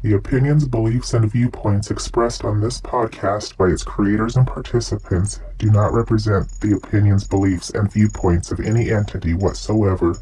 The 0.00 0.14
opinions, 0.14 0.68
beliefs, 0.68 1.12
and 1.12 1.30
viewpoints 1.30 1.90
expressed 1.90 2.44
on 2.44 2.60
this 2.60 2.80
podcast 2.80 3.56
by 3.56 3.66
its 3.66 3.82
creators 3.82 4.36
and 4.36 4.46
participants 4.46 5.40
do 5.58 5.70
not 5.70 5.92
represent 5.92 6.48
the 6.60 6.76
opinions, 6.76 7.26
beliefs, 7.26 7.70
and 7.70 7.92
viewpoints 7.92 8.52
of 8.52 8.60
any 8.60 8.92
entity 8.92 9.34
whatsoever 9.34 10.14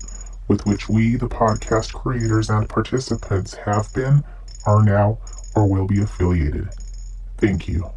with 0.48 0.64
which 0.64 0.88
we, 0.88 1.16
the 1.16 1.28
podcast 1.28 1.92
creators 1.92 2.48
and 2.48 2.68
participants, 2.68 3.54
have 3.54 3.92
been, 3.92 4.24
are 4.64 4.82
now, 4.82 5.18
or 5.54 5.68
will 5.68 5.86
be 5.86 6.00
affiliated. 6.00 6.68
Thank 7.36 7.68
you. 7.68 7.90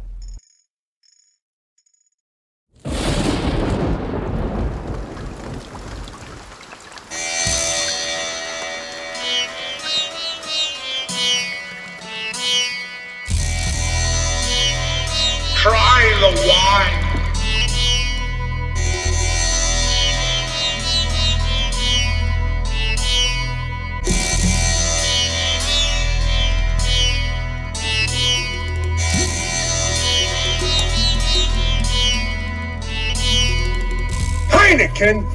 Heineken? 34.80 35.26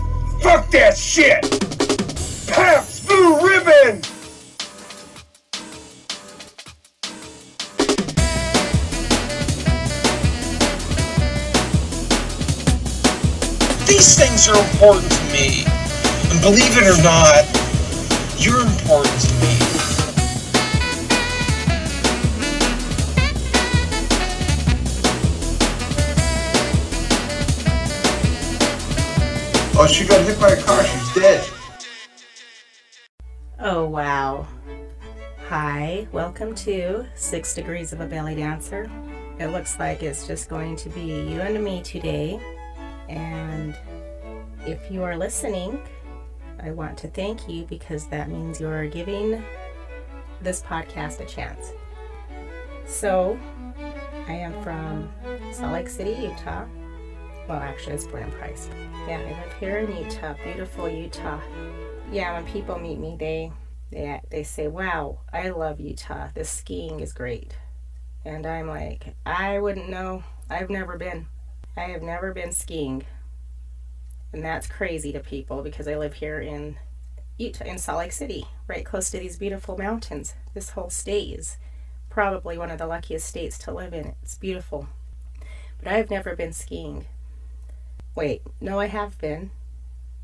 Fuck 0.41 0.71
that 0.71 0.97
shit! 0.97 1.41
Pabst 2.47 3.07
Blue 3.07 3.35
Ribbon! 3.41 4.01
These 13.85 14.17
things 14.17 14.49
are 14.49 14.57
important 14.57 15.11
to 15.11 15.23
me. 15.31 15.63
And 16.31 16.41
believe 16.41 16.75
it 16.77 16.87
or 16.87 17.01
not, 17.03 17.45
you're 18.39 18.61
important 18.61 19.21
to 19.21 19.33
me. 19.45 19.54
Oh, 29.77 29.87
she 29.87 30.07
got 30.07 30.25
hit 30.25 30.39
by 30.39 30.51
a 30.51 30.63
car. 30.63 30.85
She's 30.85 31.13
dead. 31.13 31.49
Oh, 33.59 33.83
wow. 33.83 34.47
Hi, 35.49 36.07
welcome 36.13 36.55
to 36.55 37.05
Six 37.13 37.53
Degrees 37.53 37.91
of 37.91 37.99
a 37.99 38.05
Belly 38.05 38.35
Dancer. 38.35 38.89
It 39.37 39.47
looks 39.47 39.77
like 39.77 40.01
it's 40.01 40.25
just 40.25 40.47
going 40.47 40.77
to 40.77 40.89
be 40.91 41.01
you 41.01 41.41
and 41.41 41.61
me 41.61 41.83
today. 41.83 42.39
And 43.09 43.77
if 44.65 44.89
you 44.89 45.03
are 45.03 45.17
listening, 45.17 45.77
I 46.63 46.71
want 46.71 46.97
to 46.99 47.09
thank 47.09 47.49
you 47.49 47.65
because 47.65 48.07
that 48.07 48.29
means 48.29 48.61
you 48.61 48.69
are 48.69 48.87
giving 48.87 49.43
this 50.41 50.61
podcast 50.61 51.19
a 51.19 51.25
chance. 51.25 51.73
So, 52.85 53.37
I 54.25 54.35
am 54.35 54.53
from 54.63 55.11
Salt 55.51 55.73
Lake 55.73 55.89
City, 55.89 56.11
Utah. 56.11 56.65
Well, 57.47 57.59
actually, 57.59 57.93
it's 57.93 58.05
in 58.05 58.31
Price. 58.31 58.69
Yeah, 59.07 59.19
I 59.19 59.23
live 59.23 59.53
here 59.59 59.77
in 59.77 59.95
Utah, 59.95 60.33
beautiful 60.43 60.89
Utah. 60.89 61.39
Yeah, 62.11 62.33
when 62.33 62.51
people 62.51 62.79
meet 62.79 62.97
me, 62.97 63.15
they 63.19 63.51
they 63.91 64.19
they 64.31 64.41
say, 64.41 64.67
"Wow, 64.67 65.19
I 65.31 65.49
love 65.49 65.79
Utah. 65.79 66.29
The 66.33 66.43
skiing 66.43 67.01
is 67.01 67.13
great," 67.13 67.55
and 68.25 68.47
I'm 68.47 68.67
like, 68.67 69.15
"I 69.27 69.59
wouldn't 69.59 69.89
know. 69.89 70.23
I've 70.49 70.71
never 70.71 70.97
been. 70.97 71.27
I 71.77 71.81
have 71.81 72.01
never 72.01 72.33
been 72.33 72.51
skiing." 72.51 73.05
And 74.33 74.43
that's 74.43 74.65
crazy 74.65 75.11
to 75.13 75.19
people 75.19 75.61
because 75.61 75.87
I 75.87 75.97
live 75.97 76.15
here 76.15 76.41
in 76.41 76.77
Utah, 77.37 77.65
in 77.65 77.77
Salt 77.77 77.99
Lake 77.99 78.11
City, 78.11 78.47
right 78.67 78.83
close 78.83 79.11
to 79.11 79.19
these 79.19 79.37
beautiful 79.37 79.77
mountains. 79.77 80.33
This 80.55 80.71
whole 80.71 80.89
state 80.89 81.37
is 81.37 81.57
probably 82.09 82.57
one 82.57 82.71
of 82.71 82.79
the 82.79 82.87
luckiest 82.87 83.27
states 83.27 83.59
to 83.59 83.71
live 83.71 83.93
in. 83.93 84.15
It's 84.23 84.35
beautiful. 84.35 84.87
But 85.77 85.93
I've 85.93 86.09
never 86.09 86.35
been 86.35 86.51
skiing. 86.51 87.05
Wait, 88.15 88.41
no, 88.61 88.79
I 88.79 88.87
have 88.87 89.19
been. 89.19 89.51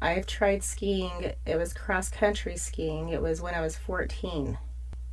I've 0.02 0.26
tried 0.26 0.64
skiing. 0.64 1.34
It 1.46 1.58
was 1.58 1.74
cross 1.74 2.08
country 2.08 2.56
skiing. 2.56 3.10
It 3.10 3.22
was 3.22 3.42
when 3.42 3.54
I 3.54 3.60
was 3.60 3.78
14. 3.78 4.58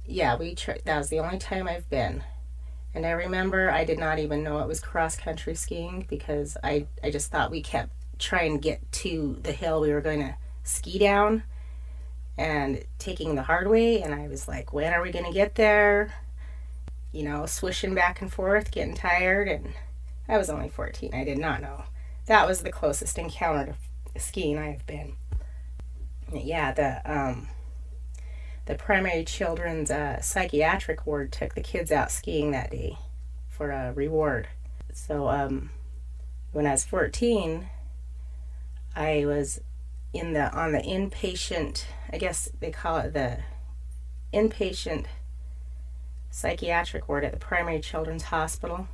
Yeah, 0.06 0.36
we 0.36 0.54
tried. 0.54 0.82
That 0.84 0.98
was 0.98 1.08
the 1.08 1.18
only 1.18 1.38
time 1.38 1.66
I've 1.66 1.90
been. 1.90 2.22
And 2.94 3.04
I 3.04 3.10
remember 3.10 3.70
I 3.70 3.84
did 3.84 3.98
not 3.98 4.20
even 4.20 4.44
know 4.44 4.60
it 4.60 4.68
was 4.68 4.80
cross 4.80 5.16
country 5.16 5.56
skiing 5.56 6.06
because 6.08 6.56
I, 6.62 6.86
I 7.02 7.10
just 7.10 7.30
thought 7.30 7.50
we 7.50 7.62
kept 7.62 7.90
trying 8.18 8.54
to 8.54 8.60
get 8.60 8.90
to 8.92 9.38
the 9.42 9.52
hill 9.52 9.80
we 9.80 9.92
were 9.92 10.00
going 10.00 10.20
to 10.20 10.36
ski 10.62 10.98
down 10.98 11.42
and 12.38 12.84
taking 12.98 13.34
the 13.34 13.42
hard 13.42 13.66
way. 13.66 14.02
And 14.02 14.14
I 14.14 14.28
was 14.28 14.46
like, 14.46 14.72
when 14.72 14.94
are 14.94 15.02
we 15.02 15.10
going 15.10 15.26
to 15.26 15.32
get 15.32 15.56
there? 15.56 16.14
You 17.10 17.24
know, 17.24 17.44
swishing 17.44 17.94
back 17.94 18.22
and 18.22 18.32
forth, 18.32 18.70
getting 18.70 18.94
tired. 18.94 19.48
And 19.48 19.74
I 20.28 20.38
was 20.38 20.48
only 20.48 20.68
14. 20.68 21.12
I 21.12 21.24
did 21.24 21.38
not 21.38 21.60
know. 21.60 21.82
That 22.28 22.46
was 22.46 22.60
the 22.60 22.70
closest 22.70 23.16
encounter 23.16 23.74
to 24.12 24.20
skiing 24.20 24.58
I 24.58 24.72
have 24.72 24.86
been. 24.86 25.14
Yeah, 26.30 26.72
the 26.72 27.00
um, 27.10 27.48
the 28.66 28.74
primary 28.74 29.24
children's 29.24 29.90
uh, 29.90 30.20
psychiatric 30.20 31.06
ward 31.06 31.32
took 31.32 31.54
the 31.54 31.62
kids 31.62 31.90
out 31.90 32.10
skiing 32.10 32.50
that 32.50 32.70
day 32.70 32.98
for 33.48 33.70
a 33.70 33.94
reward. 33.94 34.48
So 34.92 35.28
um, 35.28 35.70
when 36.52 36.66
I 36.66 36.72
was 36.72 36.84
14, 36.84 37.70
I 38.94 39.24
was 39.24 39.62
in 40.12 40.34
the 40.34 40.52
on 40.52 40.72
the 40.72 40.82
inpatient. 40.82 41.84
I 42.12 42.18
guess 42.18 42.50
they 42.60 42.70
call 42.70 42.98
it 42.98 43.14
the 43.14 43.38
inpatient 44.34 45.06
psychiatric 46.30 47.08
ward 47.08 47.24
at 47.24 47.32
the 47.32 47.38
primary 47.38 47.80
children's 47.80 48.24
hospital, 48.24 48.86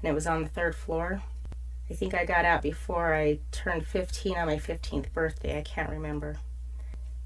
and 0.00 0.10
it 0.10 0.14
was 0.14 0.26
on 0.26 0.44
the 0.44 0.48
third 0.48 0.74
floor. 0.74 1.20
I 1.90 1.94
think 1.94 2.14
I 2.14 2.24
got 2.24 2.44
out 2.44 2.62
before 2.62 3.14
I 3.14 3.38
turned 3.50 3.86
15 3.86 4.36
on 4.36 4.46
my 4.46 4.56
15th 4.56 5.12
birthday. 5.12 5.58
I 5.58 5.62
can't 5.62 5.88
remember. 5.88 6.36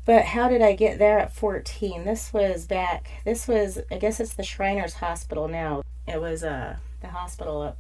But 0.04 0.24
how 0.24 0.48
did 0.48 0.62
I 0.62 0.74
get 0.74 0.98
there 0.98 1.18
at 1.18 1.34
14? 1.34 2.04
This 2.04 2.32
was 2.32 2.66
back, 2.66 3.08
this 3.24 3.46
was, 3.46 3.80
I 3.90 3.98
guess 3.98 4.18
it's 4.18 4.34
the 4.34 4.42
Shriners 4.42 4.94
Hospital 4.94 5.46
now. 5.46 5.82
It 6.06 6.20
was 6.20 6.42
uh, 6.42 6.76
the 7.00 7.08
hospital 7.08 7.62
up 7.62 7.78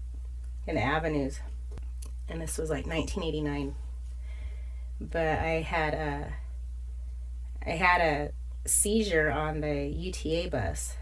in 0.66 0.76
the 0.76 0.82
avenues. 0.82 1.40
And 2.28 2.40
this 2.40 2.58
was 2.58 2.70
like 2.70 2.86
1989. 2.86 3.74
But 5.00 5.38
I 5.38 5.62
had 5.62 5.94
a, 5.94 6.32
I 7.66 7.70
had 7.70 8.00
a 8.00 8.68
seizure 8.68 9.30
on 9.30 9.60
the 9.60 9.86
UTA 9.86 10.48
bus. 10.48 10.94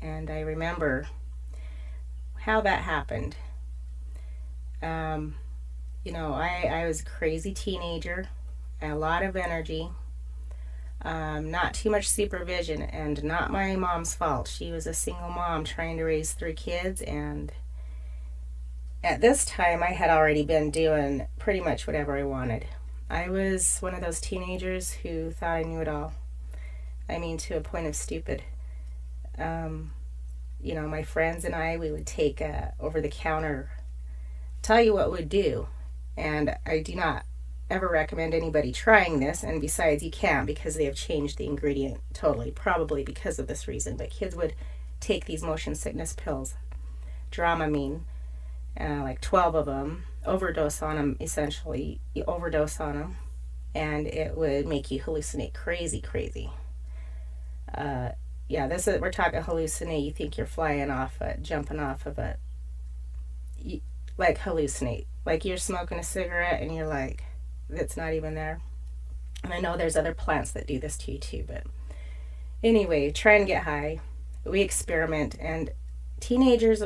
And 0.00 0.30
I 0.30 0.40
remember 0.40 1.08
how 2.40 2.62
that 2.62 2.82
happened. 2.82 3.36
Um, 4.82 5.34
you 6.04 6.12
know, 6.12 6.32
I, 6.32 6.70
I 6.72 6.86
was 6.86 7.00
a 7.00 7.04
crazy 7.04 7.52
teenager, 7.52 8.28
a 8.80 8.94
lot 8.94 9.22
of 9.22 9.36
energy, 9.36 9.90
um, 11.02 11.50
not 11.50 11.74
too 11.74 11.90
much 11.90 12.08
supervision, 12.08 12.82
and 12.82 13.22
not 13.24 13.50
my 13.50 13.76
mom's 13.76 14.14
fault. 14.14 14.48
She 14.48 14.70
was 14.70 14.86
a 14.86 14.94
single 14.94 15.30
mom 15.30 15.64
trying 15.64 15.96
to 15.98 16.04
raise 16.04 16.32
three 16.32 16.54
kids, 16.54 17.02
and 17.02 17.52
at 19.02 19.20
this 19.20 19.44
time, 19.44 19.82
I 19.82 19.92
had 19.92 20.10
already 20.10 20.44
been 20.44 20.70
doing 20.70 21.26
pretty 21.38 21.60
much 21.60 21.86
whatever 21.86 22.16
I 22.18 22.22
wanted. 22.22 22.66
I 23.08 23.28
was 23.28 23.78
one 23.80 23.94
of 23.94 24.02
those 24.02 24.20
teenagers 24.20 24.92
who 24.92 25.30
thought 25.30 25.56
I 25.56 25.62
knew 25.62 25.80
it 25.80 25.88
all. 25.88 26.12
I 27.08 27.18
mean, 27.18 27.38
to 27.38 27.56
a 27.56 27.60
point 27.60 27.86
of 27.86 27.96
stupid. 27.96 28.42
Um, 29.38 29.92
you 30.60 30.74
know, 30.74 30.86
my 30.86 31.02
friends 31.02 31.44
and 31.44 31.54
I, 31.54 31.76
we 31.78 31.90
would 31.90 32.06
take 32.06 32.42
uh, 32.42 32.68
over 32.78 33.00
the 33.00 33.08
counter 33.08 33.70
tell 34.62 34.80
you 34.80 34.94
what 34.94 35.10
would 35.10 35.28
do. 35.28 35.68
And 36.16 36.56
I 36.66 36.80
do 36.80 36.94
not 36.94 37.24
ever 37.70 37.88
recommend 37.88 38.34
anybody 38.34 38.72
trying 38.72 39.20
this. 39.20 39.42
And 39.42 39.60
besides, 39.60 40.02
you 40.02 40.10
can't 40.10 40.46
because 40.46 40.74
they 40.74 40.84
have 40.84 40.96
changed 40.96 41.38
the 41.38 41.46
ingredient 41.46 42.00
totally, 42.12 42.50
probably 42.50 43.04
because 43.04 43.38
of 43.38 43.46
this 43.46 43.68
reason. 43.68 43.96
But 43.96 44.10
kids 44.10 44.34
would 44.34 44.54
take 44.98 45.24
these 45.24 45.42
motion 45.42 45.74
sickness 45.74 46.12
pills, 46.12 46.54
Dramamine, 47.30 48.02
uh, 48.78 49.00
like 49.02 49.20
12 49.20 49.54
of 49.54 49.66
them, 49.66 50.04
overdose 50.26 50.82
on 50.82 50.96
them 50.96 51.16
essentially. 51.20 52.00
You 52.14 52.24
overdose 52.26 52.80
on 52.80 52.98
them, 52.98 53.16
and 53.74 54.06
it 54.06 54.36
would 54.36 54.66
make 54.66 54.90
you 54.90 55.00
hallucinate 55.00 55.54
crazy, 55.54 56.00
crazy. 56.00 56.50
Uh, 57.72 58.10
yeah, 58.48 58.66
this 58.66 58.88
is 58.88 59.00
we're 59.00 59.12
talking 59.12 59.40
hallucinate. 59.40 60.04
You 60.04 60.12
think 60.12 60.36
you're 60.36 60.46
flying 60.46 60.90
off, 60.90 61.20
a, 61.20 61.36
jumping 61.38 61.78
off 61.78 62.04
of 62.04 62.18
a, 62.18 62.36
like 64.20 64.38
hallucinate. 64.38 65.06
Like 65.26 65.44
you're 65.44 65.56
smoking 65.56 65.98
a 65.98 66.04
cigarette 66.04 66.62
and 66.62 66.74
you're 66.74 66.86
like, 66.86 67.24
it's 67.68 67.96
not 67.96 68.12
even 68.12 68.34
there. 68.34 68.60
And 69.42 69.52
I 69.52 69.58
know 69.58 69.76
there's 69.76 69.96
other 69.96 70.14
plants 70.14 70.52
that 70.52 70.68
do 70.68 70.78
this 70.78 70.96
to 70.98 71.12
you 71.12 71.18
too, 71.18 71.44
but 71.46 71.64
Anyway, 72.62 73.10
try 73.10 73.34
and 73.34 73.46
get 73.46 73.64
high. 73.64 74.00
We 74.44 74.60
experiment, 74.60 75.36
and 75.40 75.70
teenagers 76.20 76.82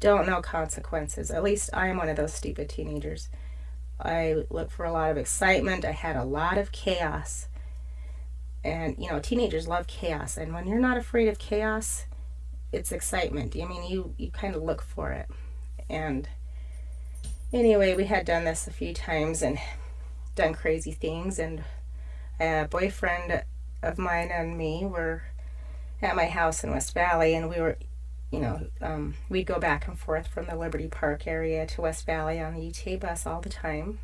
don't 0.00 0.26
know 0.26 0.40
consequences. 0.40 1.30
At 1.30 1.42
least 1.42 1.70
I 1.74 1.88
am 1.88 1.98
one 1.98 2.08
of 2.08 2.16
those 2.16 2.32
stupid 2.32 2.68
teenagers. 2.68 3.28
I 4.00 4.44
look 4.48 4.70
for 4.70 4.86
a 4.86 4.92
lot 4.92 5.10
of 5.10 5.16
excitement. 5.18 5.84
I 5.84 5.92
had 5.92 6.16
a 6.16 6.24
lot 6.24 6.56
of 6.56 6.72
chaos. 6.72 7.48
And, 8.64 8.96
you 8.98 9.10
know, 9.10 9.20
teenagers 9.20 9.68
love 9.68 9.86
chaos. 9.86 10.36
And 10.36 10.54
when 10.54 10.66
you're 10.66 10.78
not 10.78 10.96
afraid 10.96 11.28
of 11.28 11.38
chaos, 11.38 12.06
it's 12.72 12.92
excitement. 12.92 13.54
I 13.56 13.66
mean, 13.66 13.84
you, 13.84 14.14
you 14.16 14.30
kind 14.30 14.54
of 14.54 14.62
look 14.62 14.82
for 14.82 15.12
it. 15.12 15.28
And 15.88 16.28
anyway, 17.52 17.94
we 17.94 18.04
had 18.06 18.26
done 18.26 18.44
this 18.44 18.66
a 18.66 18.72
few 18.72 18.94
times 18.94 19.42
and 19.42 19.58
done 20.34 20.54
crazy 20.54 20.92
things. 20.92 21.38
And 21.38 21.64
a 22.40 22.66
boyfriend 22.70 23.44
of 23.82 23.98
mine 23.98 24.30
and 24.30 24.56
me 24.56 24.84
were 24.84 25.22
at 26.00 26.16
my 26.16 26.26
house 26.26 26.62
in 26.62 26.70
West 26.70 26.94
Valley, 26.94 27.34
and 27.34 27.48
we 27.48 27.60
were 27.60 27.76
you 28.30 28.40
know, 28.40 28.66
um, 28.82 29.14
we'd 29.28 29.46
go 29.46 29.58
back 29.58 29.88
and 29.88 29.98
forth 29.98 30.26
from 30.26 30.46
the 30.46 30.56
Liberty 30.56 30.86
Park 30.86 31.26
area 31.26 31.66
to 31.66 31.80
West 31.80 32.04
Valley 32.04 32.40
on 32.40 32.54
the 32.54 32.60
UTA 32.60 32.98
bus 32.98 33.26
all 33.26 33.40
the 33.40 33.48
time 33.48 34.00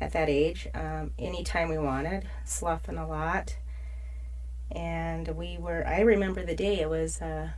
at 0.00 0.12
that 0.12 0.28
age, 0.28 0.68
um, 0.74 1.12
anytime 1.18 1.68
we 1.68 1.78
wanted, 1.78 2.28
sloughing 2.44 2.98
a 2.98 3.06
lot. 3.06 3.56
And 4.70 5.28
we 5.28 5.56
were, 5.58 5.86
I 5.86 6.00
remember 6.00 6.44
the 6.44 6.54
day, 6.54 6.80
it 6.80 6.88
was 6.88 7.20
uh, 7.20 7.50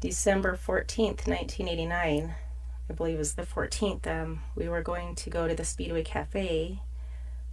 December 0.00 0.56
14th, 0.56 1.26
1989. 1.26 2.34
I 2.88 2.92
believe 2.92 3.16
it 3.16 3.18
was 3.18 3.34
the 3.34 3.42
14th. 3.42 4.06
Um, 4.06 4.42
we 4.54 4.68
were 4.68 4.82
going 4.82 5.14
to 5.16 5.30
go 5.30 5.48
to 5.48 5.54
the 5.54 5.64
Speedway 5.64 6.04
Cafe 6.04 6.80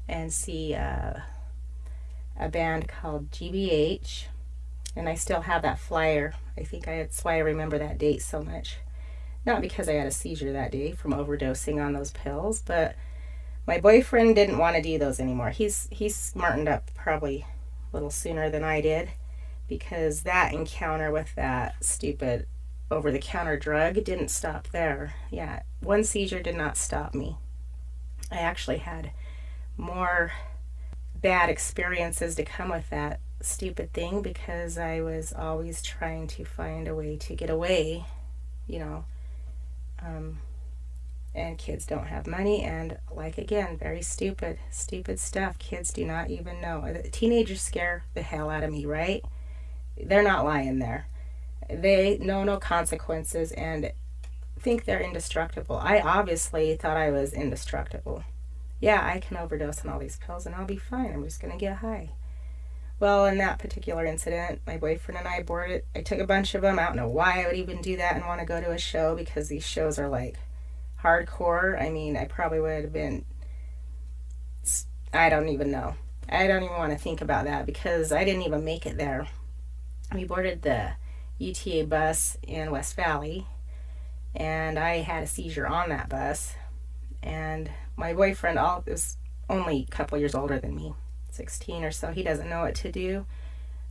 and 0.08 0.32
see 0.32 0.76
uh, 0.76 1.20
a 2.40 2.50
band 2.50 2.88
called 2.88 3.32
GBH 3.32 4.26
and 4.96 5.10
I 5.10 5.16
still 5.16 5.42
have 5.42 5.62
that 5.64 5.80
flyer. 5.80 6.34
I 6.58 6.64
think 6.64 6.88
I, 6.88 6.98
that's 6.98 7.24
why 7.24 7.36
I 7.36 7.40
remember 7.40 7.78
that 7.80 7.98
date 7.98 8.22
so 8.22 8.42
much. 8.42 8.78
Not 9.46 9.62
because 9.62 9.90
I 9.90 9.94
had 9.94 10.08
a 10.08 10.12
seizure 10.12 10.54
that 10.54 10.72
day 10.72 10.92
from 10.92 11.14
overdosing 11.14 11.84
on 11.84 11.94
those 11.94 12.12
pills, 12.12 12.62
but 12.62 12.96
my 13.68 13.80
boyfriend 13.80 14.36
didn't 14.36 14.58
want 14.58 14.76
to 14.76 14.82
do 14.82 14.98
those 14.98 15.20
anymore. 15.20 15.50
He's 15.50 15.88
he's 15.92 16.16
smartened 16.16 16.70
up 16.70 16.92
probably 16.96 17.46
a 17.92 17.96
little 17.96 18.10
sooner 18.10 18.50
than 18.50 18.64
I 18.64 18.82
did 18.82 19.10
because 19.68 20.24
that 20.24 20.54
encounter 20.54 21.12
with 21.12 21.34
that 21.36 21.84
stupid 21.84 22.46
over 22.94 23.12
the 23.12 23.20
counter 23.20 23.58
drug 23.58 24.04
didn't 24.04 24.30
stop 24.30 24.68
there. 24.70 25.16
Yeah, 25.32 25.64
one 25.82 26.04
seizure 26.04 26.42
did 26.42 26.56
not 26.56 26.78
stop 26.78 27.14
me. 27.14 27.38
I 28.32 28.38
actually 28.38 28.78
had 28.78 29.12
more 29.78 30.32
bad 31.22 31.50
experiences 31.50 32.36
to 32.36 32.44
come 32.44 32.70
with 32.70 32.90
that 32.90 33.20
stupid 33.42 33.94
thing 33.94 34.22
because 34.22 34.78
I 34.78 35.02
was 35.02 35.34
always 35.34 35.82
trying 35.82 36.28
to 36.28 36.46
find 36.46 36.88
a 36.88 36.96
way 36.96 37.18
to 37.18 37.36
get 37.36 37.50
away, 37.50 38.06
you 38.68 38.80
know. 38.80 39.06
Um, 40.02 40.40
and 41.36 41.58
kids 41.58 41.86
don't 41.86 42.08
have 42.08 42.28
money, 42.28 42.62
and 42.64 42.98
like 43.12 43.38
again, 43.38 43.78
very 43.78 44.02
stupid, 44.02 44.60
stupid 44.70 45.20
stuff. 45.20 45.58
Kids 45.58 45.92
do 45.92 46.06
not 46.06 46.30
even 46.30 46.62
know. 46.62 47.02
Teenagers 47.12 47.62
scare 47.62 48.04
the 48.14 48.22
hell 48.22 48.50
out 48.50 48.64
of 48.64 48.72
me, 48.72 48.86
right? 48.86 49.24
They're 49.98 50.24
not 50.24 50.46
lying 50.46 50.80
there. 50.80 51.08
They 51.70 52.18
know 52.20 52.44
no 52.44 52.58
consequences 52.58 53.52
and 53.52 53.92
think 54.60 54.86
they're 54.86 55.02
indestructible. 55.02 55.78
I 55.78 56.00
obviously 56.00 56.76
thought 56.76 56.98
I 56.98 57.12
was 57.12 57.34
indestructible. 57.34 58.24
Yeah, 58.80 59.02
I 59.06 59.20
can 59.20 59.38
overdose 59.38 59.84
on 59.84 59.92
all 59.92 60.00
these 60.00 60.18
pills 60.18 60.46
and 60.46 60.56
I'll 60.56 60.66
be 60.66 60.78
fine. 60.78 61.14
I'm 61.14 61.24
just 61.24 61.42
going 61.42 61.54
to 61.54 61.60
get 61.60 61.78
high. 61.78 62.12
Well, 63.00 63.26
in 63.26 63.38
that 63.40 63.60
particular 63.60 64.06
incident, 64.06 64.62
my 64.66 64.78
boyfriend 64.78 65.20
and 65.20 65.28
I 65.28 65.42
boarded. 65.42 65.84
I 65.96 66.02
took 66.02 66.20
a 66.20 66.28
bunch 66.28 66.56
of 66.56 66.62
them. 66.62 66.80
I 66.80 66.86
don't 66.86 66.96
know 66.96 67.08
why 67.08 67.44
I 67.44 67.48
would 67.48 67.58
even 67.58 67.82
do 67.82 67.98
that 67.98 68.16
and 68.16 68.26
want 68.26 68.40
to 68.40 68.46
go 68.46 68.62
to 68.62 68.72
a 68.72 68.78
show 68.78 69.16
because 69.16 69.50
these 69.50 69.66
shows 69.66 70.00
are 70.00 70.08
like 70.08 70.38
hardcore. 71.04 71.82
I 71.82 71.90
mean, 71.90 72.16
I 72.16 72.26
probably 72.26 72.62
would 72.62 72.84
have 72.84 72.94
been. 72.94 73.26
I 75.14 75.30
don't 75.30 75.50
even 75.50 75.70
know. 75.72 75.96
I 76.30 76.48
don't 76.48 76.64
even 76.64 76.78
want 76.78 76.94
to 76.94 76.98
think 76.98 77.22
about 77.22 77.46
that 77.46 77.66
because 77.66 78.12
I 78.12 78.24
didn't 78.24 78.44
even 78.44 78.64
make 78.64 78.86
it 78.86 78.98
there. 78.98 79.28
We 80.14 80.24
boarded 80.24 80.62
the 80.62 80.94
UTA 81.40 81.86
bus 81.86 82.38
in 82.44 82.72
West 82.72 82.96
Valley, 82.96 83.48
and 84.36 84.78
I 84.80 84.98
had 84.98 85.24
a 85.24 85.28
seizure 85.28 85.68
on 85.68 85.90
that 85.90 86.10
bus. 86.10 86.56
And 87.22 87.70
my 87.96 88.14
boyfriend, 88.14 88.60
all 88.60 88.84
was 88.86 89.18
only 89.50 89.86
a 89.88 89.92
couple 89.92 90.18
years 90.18 90.36
older 90.36 90.60
than 90.60 90.76
me, 90.76 90.94
16 91.32 91.84
or 91.84 91.92
so. 91.92 92.12
He 92.12 92.24
doesn't 92.24 92.50
know 92.50 92.62
what 92.62 92.76
to 92.76 92.92
do. 92.92 93.26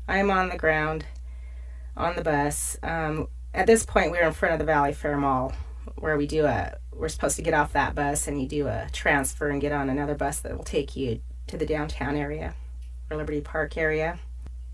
I'm 0.09 0.31
on 0.31 0.49
the 0.49 0.59
ground 0.59 1.07
on 1.97 2.17
the 2.17 2.23
bus. 2.23 2.77
Um, 2.83 3.29
at 3.55 3.67
this 3.67 3.85
point, 3.85 4.11
we 4.11 4.19
were 4.19 4.25
in 4.25 4.33
front 4.33 4.55
of 4.55 4.59
the 4.59 4.65
Valley 4.65 4.93
Fair 4.93 5.17
Mall 5.17 5.53
where 5.97 6.17
we 6.17 6.27
do 6.27 6.47
a, 6.47 6.77
we're 6.93 7.09
supposed 7.09 7.37
to 7.37 7.43
get 7.43 7.55
off 7.55 7.73
that 7.73 7.95
bus 7.95 8.27
and 8.27 8.41
you 8.41 8.49
do 8.49 8.67
a 8.67 8.89
transfer 8.93 9.49
and 9.49 9.61
get 9.61 9.73
on 9.73 9.89
another 9.89 10.15
bus 10.15 10.41
that 10.41 10.57
will 10.57 10.65
take 10.65 10.97
you 10.97 11.21
to 11.47 11.57
the 11.57 11.67
downtown 11.67 12.17
area 12.17 12.55
or 13.11 13.17
Liberty 13.17 13.41
Park 13.41 13.77
area. 13.77 14.19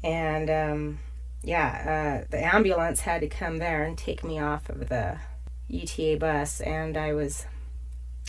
And 0.03 0.49
um, 0.51 0.99
yeah, 1.43 2.23
uh, 2.25 2.27
the 2.31 2.45
ambulance 2.45 3.01
had 3.01 3.21
to 3.21 3.29
come 3.29 3.59
there 3.59 3.85
and 3.85 3.97
take 3.97 4.25
me 4.25 4.39
off 4.39 4.69
of 4.69 4.89
the 4.89 5.19
UTA 5.69 6.17
bus. 6.19 6.61
And 6.61 6.97
I 6.97 7.13
was, 7.13 7.47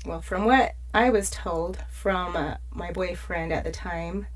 well, 0.05 0.21
from 0.21 0.45
what 0.45 0.75
I 0.93 1.09
was 1.09 1.29
told 1.29 1.79
from 1.89 2.35
uh, 2.35 2.55
my 2.71 2.91
boyfriend 2.91 3.51
at 3.51 3.63
the 3.63 3.71
time, 3.71 4.27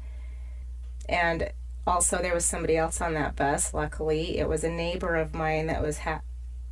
and 1.08 1.52
also 1.86 2.22
there 2.22 2.34
was 2.34 2.46
somebody 2.46 2.78
else 2.78 3.02
on 3.02 3.14
that 3.14 3.36
bus. 3.36 3.74
Luckily, 3.74 4.38
it 4.38 4.48
was 4.48 4.64
a 4.64 4.70
neighbor 4.70 5.16
of 5.16 5.36
mine 5.36 5.68
that 5.68 5.82
was 5.82 6.00
ha- 6.00 6.22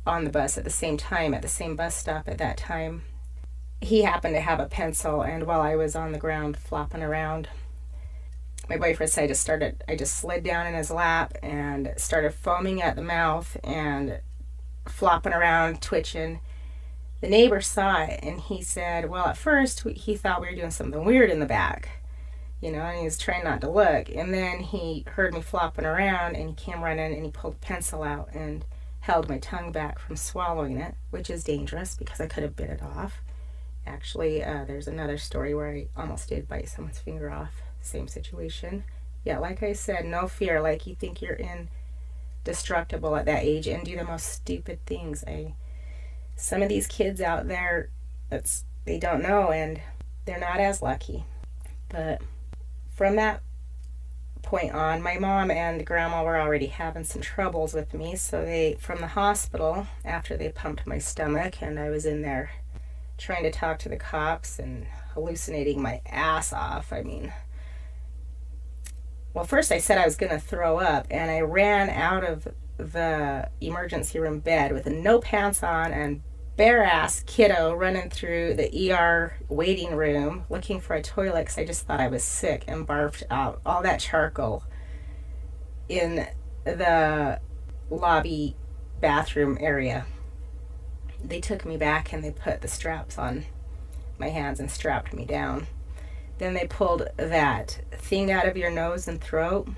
on 0.06 0.24
the 0.24 0.30
bus 0.30 0.58
at 0.58 0.64
the 0.64 0.70
same 0.70 0.96
time, 0.96 1.34
at 1.34 1.42
the 1.42 1.48
same 1.48 1.76
bus 1.76 1.94
stop 1.94 2.28
at 2.28 2.38
that 2.38 2.56
time. 2.56 3.02
He 3.80 4.02
happened 4.02 4.34
to 4.34 4.40
have 4.40 4.60
a 4.60 4.66
pencil, 4.66 5.22
and 5.22 5.44
while 5.44 5.60
I 5.60 5.74
was 5.74 5.96
on 5.96 6.12
the 6.12 6.18
ground 6.18 6.56
flopping 6.56 7.02
around, 7.02 7.48
my 8.72 8.88
boyfriend 8.88 9.10
said 9.10 9.24
I 9.24 9.26
just 9.28 9.42
started, 9.42 9.84
I 9.86 9.96
just 9.96 10.16
slid 10.16 10.44
down 10.44 10.66
in 10.66 10.74
his 10.74 10.90
lap 10.90 11.34
and 11.42 11.92
started 11.96 12.32
foaming 12.34 12.80
at 12.80 12.96
the 12.96 13.02
mouth 13.02 13.56
and 13.62 14.20
flopping 14.86 15.32
around, 15.32 15.82
twitching 15.82 16.40
the 17.22 17.28
neighbor 17.28 17.60
saw 17.60 18.02
it 18.02 18.18
and 18.22 18.40
he 18.40 18.62
said, 18.62 19.08
Well, 19.08 19.26
at 19.26 19.38
first 19.38 19.86
he 19.86 20.16
thought 20.16 20.40
we 20.40 20.48
were 20.48 20.56
doing 20.56 20.72
something 20.72 21.04
weird 21.04 21.30
in 21.30 21.38
the 21.38 21.46
back, 21.46 21.88
you 22.60 22.72
know, 22.72 22.80
and 22.80 22.98
he 22.98 23.04
was 23.04 23.16
trying 23.16 23.44
not 23.44 23.60
to 23.60 23.70
look. 23.70 24.10
And 24.10 24.34
then 24.34 24.58
he 24.58 25.04
heard 25.06 25.32
me 25.32 25.40
flopping 25.40 25.86
around 25.86 26.34
and 26.34 26.48
he 26.48 26.54
came 26.56 26.82
running 26.82 27.14
and 27.14 27.24
he 27.24 27.30
pulled 27.30 27.54
a 27.54 27.58
pencil 27.58 28.02
out 28.02 28.30
and 28.34 28.64
held 29.00 29.28
my 29.28 29.38
tongue 29.38 29.70
back 29.70 30.00
from 30.00 30.16
swallowing 30.16 30.78
it, 30.78 30.96
which 31.10 31.30
is 31.30 31.44
dangerous 31.44 31.94
because 31.94 32.20
I 32.20 32.26
could 32.26 32.42
have 32.42 32.56
bit 32.56 32.70
it 32.70 32.82
off. 32.82 33.22
Actually, 33.86 34.42
uh, 34.42 34.64
there's 34.64 34.88
another 34.88 35.16
story 35.16 35.54
where 35.54 35.68
I 35.68 35.86
almost 35.96 36.28
did 36.28 36.48
bite 36.48 36.68
someone's 36.68 36.98
finger 36.98 37.30
off. 37.30 37.62
Same 37.82 38.08
situation. 38.08 38.84
Yeah, 39.24 39.38
like 39.38 39.62
I 39.62 39.72
said, 39.72 40.06
no 40.06 40.26
fear. 40.26 40.60
Like 40.60 40.86
you 40.86 40.94
think 40.94 41.20
you're 41.20 41.38
indestructible 42.44 43.16
at 43.16 43.26
that 43.26 43.44
age 43.44 43.66
and 43.66 43.84
do 43.84 43.96
the 43.96 44.04
most 44.04 44.26
stupid 44.26 44.84
things. 44.86 45.24
I 45.26 45.54
some 46.36 46.62
of 46.62 46.68
these 46.68 46.86
kids 46.86 47.20
out 47.20 47.46
there 47.46 47.90
that's 48.30 48.64
they 48.84 48.98
don't 48.98 49.22
know 49.22 49.52
and 49.52 49.80
they're 50.24 50.40
not 50.40 50.60
as 50.60 50.82
lucky. 50.82 51.24
But 51.88 52.22
from 52.94 53.16
that 53.16 53.42
point 54.42 54.72
on, 54.72 55.02
my 55.02 55.18
mom 55.18 55.50
and 55.50 55.86
grandma 55.86 56.24
were 56.24 56.40
already 56.40 56.66
having 56.66 57.04
some 57.04 57.22
troubles 57.22 57.74
with 57.74 57.94
me, 57.94 58.16
so 58.16 58.44
they 58.44 58.76
from 58.80 59.00
the 59.00 59.08
hospital 59.08 59.86
after 60.04 60.36
they 60.36 60.48
pumped 60.48 60.86
my 60.86 60.98
stomach 60.98 61.62
and 61.62 61.78
I 61.78 61.90
was 61.90 62.06
in 62.06 62.22
there 62.22 62.50
trying 63.18 63.44
to 63.44 63.50
talk 63.50 63.78
to 63.78 63.88
the 63.88 63.96
cops 63.96 64.58
and 64.58 64.86
hallucinating 65.14 65.80
my 65.80 66.00
ass 66.06 66.52
off. 66.52 66.92
I 66.92 67.02
mean, 67.02 67.32
well, 69.34 69.44
first 69.44 69.72
I 69.72 69.78
said 69.78 69.98
I 69.98 70.04
was 70.04 70.16
going 70.16 70.32
to 70.32 70.38
throw 70.38 70.78
up, 70.78 71.06
and 71.10 71.30
I 71.30 71.40
ran 71.40 71.88
out 71.90 72.24
of 72.24 72.48
the 72.76 73.48
emergency 73.60 74.18
room 74.18 74.40
bed 74.40 74.72
with 74.72 74.86
no 74.86 75.20
pants 75.20 75.62
on 75.62 75.92
and 75.92 76.22
bare 76.56 76.82
ass 76.82 77.22
kiddo 77.26 77.72
running 77.72 78.10
through 78.10 78.54
the 78.54 78.92
ER 78.92 79.38
waiting 79.48 79.94
room 79.94 80.44
looking 80.50 80.80
for 80.80 80.94
a 80.94 81.02
toilet 81.02 81.40
because 81.40 81.58
I 81.58 81.64
just 81.64 81.86
thought 81.86 82.00
I 82.00 82.08
was 82.08 82.22
sick 82.22 82.64
and 82.66 82.86
barfed 82.86 83.22
out 83.30 83.60
all 83.64 83.82
that 83.82 84.00
charcoal 84.00 84.64
in 85.88 86.26
the 86.64 87.40
lobby 87.90 88.56
bathroom 89.00 89.56
area. 89.60 90.06
They 91.22 91.40
took 91.40 91.64
me 91.64 91.76
back 91.76 92.12
and 92.12 92.22
they 92.22 92.32
put 92.32 92.60
the 92.60 92.68
straps 92.68 93.16
on 93.16 93.46
my 94.18 94.28
hands 94.28 94.60
and 94.60 94.70
strapped 94.70 95.14
me 95.14 95.24
down. 95.24 95.66
Then 96.38 96.54
they 96.54 96.66
pulled 96.66 97.08
that 97.16 97.80
thing 97.92 98.30
out 98.30 98.48
of 98.48 98.56
your 98.56 98.70
nose 98.70 99.06
and 99.06 99.20
throat 99.20 99.68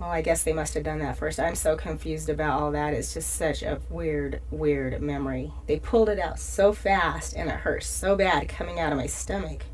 well, 0.00 0.08
I 0.08 0.22
guess 0.22 0.42
they 0.42 0.54
must 0.54 0.72
have 0.74 0.82
done 0.82 1.00
that 1.00 1.18
first. 1.18 1.38
I'm 1.38 1.54
so 1.54 1.76
confused 1.76 2.30
about 2.30 2.58
all 2.58 2.70
that. 2.72 2.94
It's 2.94 3.12
just 3.12 3.34
such 3.34 3.62
a 3.62 3.80
weird, 3.90 4.40
weird 4.50 5.02
memory. 5.02 5.52
They 5.66 5.78
pulled 5.78 6.08
it 6.08 6.18
out 6.18 6.40
so 6.40 6.72
fast 6.72 7.36
and 7.36 7.50
it 7.50 7.56
hurt 7.56 7.82
so 7.82 8.16
bad 8.16 8.48
coming 8.48 8.80
out 8.80 8.92
of 8.92 8.98
my 8.98 9.06
stomach 9.06 9.64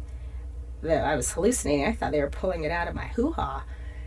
that 0.83 1.05
I 1.05 1.15
was 1.15 1.31
hallucinating. 1.31 1.87
I 1.87 1.93
thought 1.93 2.11
they 2.11 2.21
were 2.21 2.29
pulling 2.29 2.65
it 2.65 2.73
out 2.73 2.89
of 2.89 2.97
my 2.97 3.07
hoo 3.07 3.33
ha. 3.33 3.65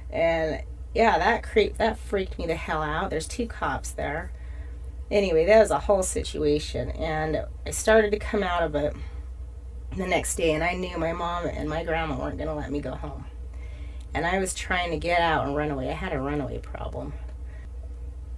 And 0.09 0.63
yeah, 0.93 1.17
that 1.17 1.43
creep 1.43 1.77
that 1.77 1.97
freaked 1.97 2.37
me 2.37 2.45
the 2.45 2.55
hell 2.55 2.83
out. 2.83 3.11
There's 3.11 3.27
two 3.27 3.47
cops 3.47 3.91
there. 3.91 4.33
Anyway, 5.09 5.45
that 5.45 5.59
was 5.59 5.71
a 5.71 5.79
whole 5.79 6.03
situation, 6.03 6.91
and 6.91 7.45
I 7.65 7.71
started 7.71 8.11
to 8.11 8.19
come 8.19 8.43
out 8.43 8.61
of 8.61 8.75
it 8.75 8.93
the 9.95 10.07
next 10.07 10.35
day, 10.35 10.53
and 10.53 10.63
I 10.63 10.73
knew 10.73 10.97
my 10.97 11.13
mom 11.13 11.45
and 11.47 11.69
my 11.69 11.83
grandma 11.83 12.17
weren't 12.17 12.37
going 12.37 12.49
to 12.49 12.55
let 12.55 12.71
me 12.71 12.79
go 12.79 12.91
home. 12.91 13.25
And 14.13 14.25
I 14.25 14.39
was 14.39 14.53
trying 14.53 14.91
to 14.91 14.97
get 14.97 15.19
out 15.19 15.45
and 15.45 15.55
run 15.55 15.71
away. 15.71 15.89
I 15.89 15.93
had 15.93 16.13
a 16.13 16.19
runaway 16.19 16.57
problem. 16.59 17.13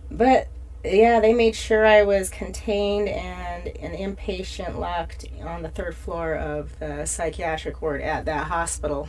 But 0.09 0.47
yeah, 0.83 1.19
they 1.19 1.33
made 1.33 1.55
sure 1.55 1.85
I 1.85 2.03
was 2.03 2.29
contained 2.29 3.07
and 3.07 3.67
an 3.67 3.93
inpatient 3.93 4.77
locked 4.77 5.25
on 5.43 5.61
the 5.61 5.69
third 5.69 5.95
floor 5.95 6.35
of 6.35 6.77
the 6.79 7.05
psychiatric 7.05 7.81
ward 7.81 8.01
at 8.01 8.25
that 8.25 8.47
hospital. 8.47 9.07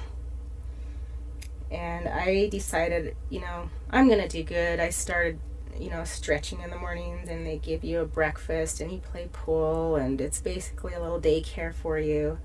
And 1.71 2.07
I 2.07 2.49
decided, 2.49 3.17
you 3.31 3.41
know, 3.41 3.71
I'm 3.91 4.07
going 4.07 4.21
to 4.21 4.29
do 4.29 4.43
good. 4.43 4.79
I 4.79 4.91
started, 4.91 5.39
you 5.79 5.91
know, 5.91 6.05
stretching 6.05 6.61
in 6.61 6.71
the 6.71 6.79
mornings 6.79 7.29
and 7.29 7.47
they 7.47 7.59
give 7.59 7.85
you 7.85 8.01
a 8.01 8.05
breakfast 8.05 8.81
and 8.81 8.93
you 8.93 8.99
play 8.99 9.29
pool 9.33 9.97
and 9.97 10.21
it's 10.21 10.41
basically 10.41 10.95
a 10.95 11.01
little 11.01 11.21
daycare 11.21 11.75
for 11.75 11.99
you. 11.99 12.39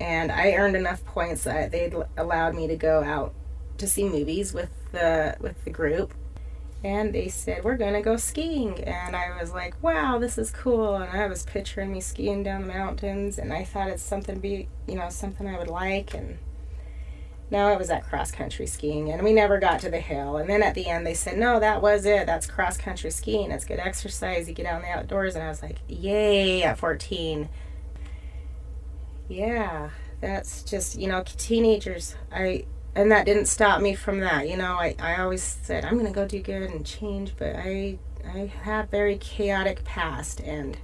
And 0.00 0.32
I 0.32 0.54
earned 0.54 0.76
enough 0.76 1.04
points 1.04 1.44
that 1.44 1.72
they 1.72 1.92
allowed 2.16 2.54
me 2.54 2.66
to 2.68 2.76
go 2.76 3.02
out 3.02 3.34
to 3.78 3.86
see 3.86 4.08
movies 4.08 4.54
with 4.54 4.70
the 4.92 5.36
with 5.40 5.64
the 5.64 5.70
group. 5.70 6.14
And 6.82 7.12
they 7.14 7.28
said 7.28 7.64
we're 7.64 7.76
gonna 7.76 8.00
go 8.00 8.16
skiing. 8.16 8.82
And 8.84 9.14
i 9.14 9.38
was 9.38 9.52
like 9.52 9.74
wow 9.82 10.18
this 10.18 10.38
is 10.38 10.50
cool. 10.50 10.96
And 10.96 11.10
i 11.10 11.26
was 11.26 11.44
picturing 11.44 11.92
me 11.92 12.00
skiing 12.00 12.42
down 12.42 12.62
the 12.62 12.72
mountains 12.72 13.38
and 13.38 13.52
i 13.52 13.64
thought 13.64 13.88
it's 13.88 14.02
something 14.02 14.36
to 14.36 14.40
be 14.40 14.68
you 14.86 14.94
know 14.94 15.10
something 15.10 15.46
i 15.46 15.58
would 15.58 15.68
like 15.68 16.14
and 16.14 16.38
now 17.50 17.72
it 17.72 17.78
was 17.78 17.88
that 17.88 18.04
cross 18.04 18.30
country 18.30 18.66
skiing 18.66 19.10
and 19.10 19.22
we 19.22 19.32
never 19.32 19.58
got 19.58 19.80
to 19.80 19.90
the 19.90 20.00
hill. 20.00 20.36
And 20.36 20.48
then 20.48 20.62
at 20.62 20.74
the 20.74 20.86
end 20.86 21.06
they 21.06 21.14
said 21.14 21.38
no 21.38 21.60
that 21.60 21.82
was 21.82 22.04
it. 22.04 22.26
That's 22.26 22.46
cross 22.46 22.76
country 22.76 23.10
skiing. 23.10 23.50
It's 23.50 23.64
good 23.64 23.78
exercise. 23.80 24.48
You 24.48 24.54
get 24.54 24.66
out 24.66 24.82
in 24.82 24.82
the 24.82 24.96
outdoors. 24.96 25.34
And 25.34 25.44
i 25.44 25.48
was 25.48 25.62
like 25.62 25.78
yay 25.88 26.62
at 26.62 26.78
14 26.78 27.48
yeah 29.28 29.90
that's 30.20 30.64
just 30.64 30.98
you 30.98 31.06
know 31.06 31.22
teenagers 31.24 32.16
i 32.32 32.64
and 32.94 33.12
that 33.12 33.26
didn't 33.26 33.46
stop 33.46 33.80
me 33.80 33.94
from 33.94 34.20
that. 34.20 34.48
You 34.48 34.56
know, 34.56 34.74
I, 34.74 34.96
I 34.98 35.20
always 35.20 35.42
said 35.42 35.84
I'm 35.84 35.96
gonna 35.96 36.10
go 36.10 36.26
do 36.26 36.40
good 36.40 36.70
and 36.70 36.84
change, 36.84 37.34
but 37.36 37.56
I 37.56 37.98
I 38.26 38.52
have 38.62 38.90
very 38.90 39.16
chaotic 39.16 39.84
past 39.84 40.40
and 40.40 40.76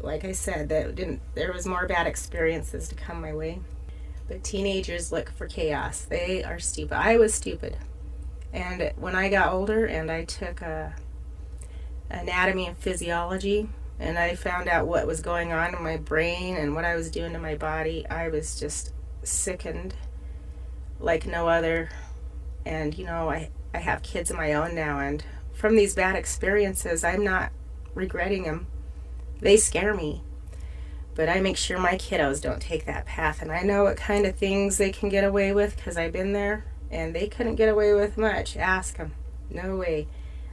like 0.00 0.24
I 0.24 0.32
said, 0.32 0.68
that 0.68 0.94
didn't 0.94 1.20
there 1.34 1.52
was 1.52 1.66
more 1.66 1.86
bad 1.86 2.06
experiences 2.06 2.88
to 2.88 2.94
come 2.94 3.20
my 3.20 3.32
way. 3.32 3.60
But 4.28 4.42
teenagers 4.42 5.12
look 5.12 5.30
for 5.30 5.46
chaos. 5.46 6.02
They 6.02 6.42
are 6.42 6.58
stupid. 6.58 6.96
I 6.96 7.16
was 7.16 7.34
stupid. 7.34 7.76
And 8.52 8.92
when 8.96 9.14
I 9.14 9.28
got 9.28 9.52
older 9.52 9.84
and 9.84 10.10
I 10.10 10.24
took 10.24 10.62
a 10.62 10.94
anatomy 12.10 12.66
and 12.66 12.78
physiology 12.78 13.68
and 13.98 14.18
I 14.18 14.34
found 14.34 14.68
out 14.68 14.86
what 14.86 15.06
was 15.06 15.20
going 15.20 15.52
on 15.52 15.74
in 15.74 15.82
my 15.82 15.96
brain 15.96 16.56
and 16.56 16.74
what 16.74 16.84
I 16.84 16.94
was 16.94 17.10
doing 17.10 17.32
to 17.32 17.38
my 17.38 17.54
body, 17.54 18.06
I 18.08 18.28
was 18.28 18.58
just 18.58 18.92
sickened 19.22 19.94
like 21.00 21.26
no 21.26 21.48
other. 21.48 21.90
And, 22.64 22.96
you 22.96 23.04
know, 23.04 23.28
I, 23.30 23.50
I 23.74 23.78
have 23.78 24.02
kids 24.02 24.30
of 24.30 24.36
my 24.36 24.54
own 24.54 24.74
now, 24.74 25.00
and 25.00 25.22
from 25.52 25.76
these 25.76 25.94
bad 25.94 26.16
experiences, 26.16 27.04
I'm 27.04 27.22
not 27.22 27.52
regretting 27.94 28.44
them. 28.44 28.66
They 29.40 29.56
scare 29.56 29.94
me. 29.94 30.22
But 31.14 31.28
I 31.28 31.40
make 31.40 31.56
sure 31.56 31.78
my 31.78 31.94
kiddos 31.94 32.42
don't 32.42 32.60
take 32.60 32.86
that 32.86 33.06
path, 33.06 33.40
and 33.40 33.52
I 33.52 33.62
know 33.62 33.84
what 33.84 33.96
kind 33.96 34.26
of 34.26 34.36
things 34.36 34.78
they 34.78 34.90
can 34.90 35.08
get 35.08 35.24
away 35.24 35.52
with 35.52 35.76
because 35.76 35.96
I've 35.96 36.12
been 36.12 36.32
there, 36.32 36.64
and 36.90 37.14
they 37.14 37.28
couldn't 37.28 37.54
get 37.54 37.68
away 37.68 37.94
with 37.94 38.18
much. 38.18 38.56
Ask 38.56 38.96
them. 38.96 39.14
No 39.50 39.76
way. 39.76 40.08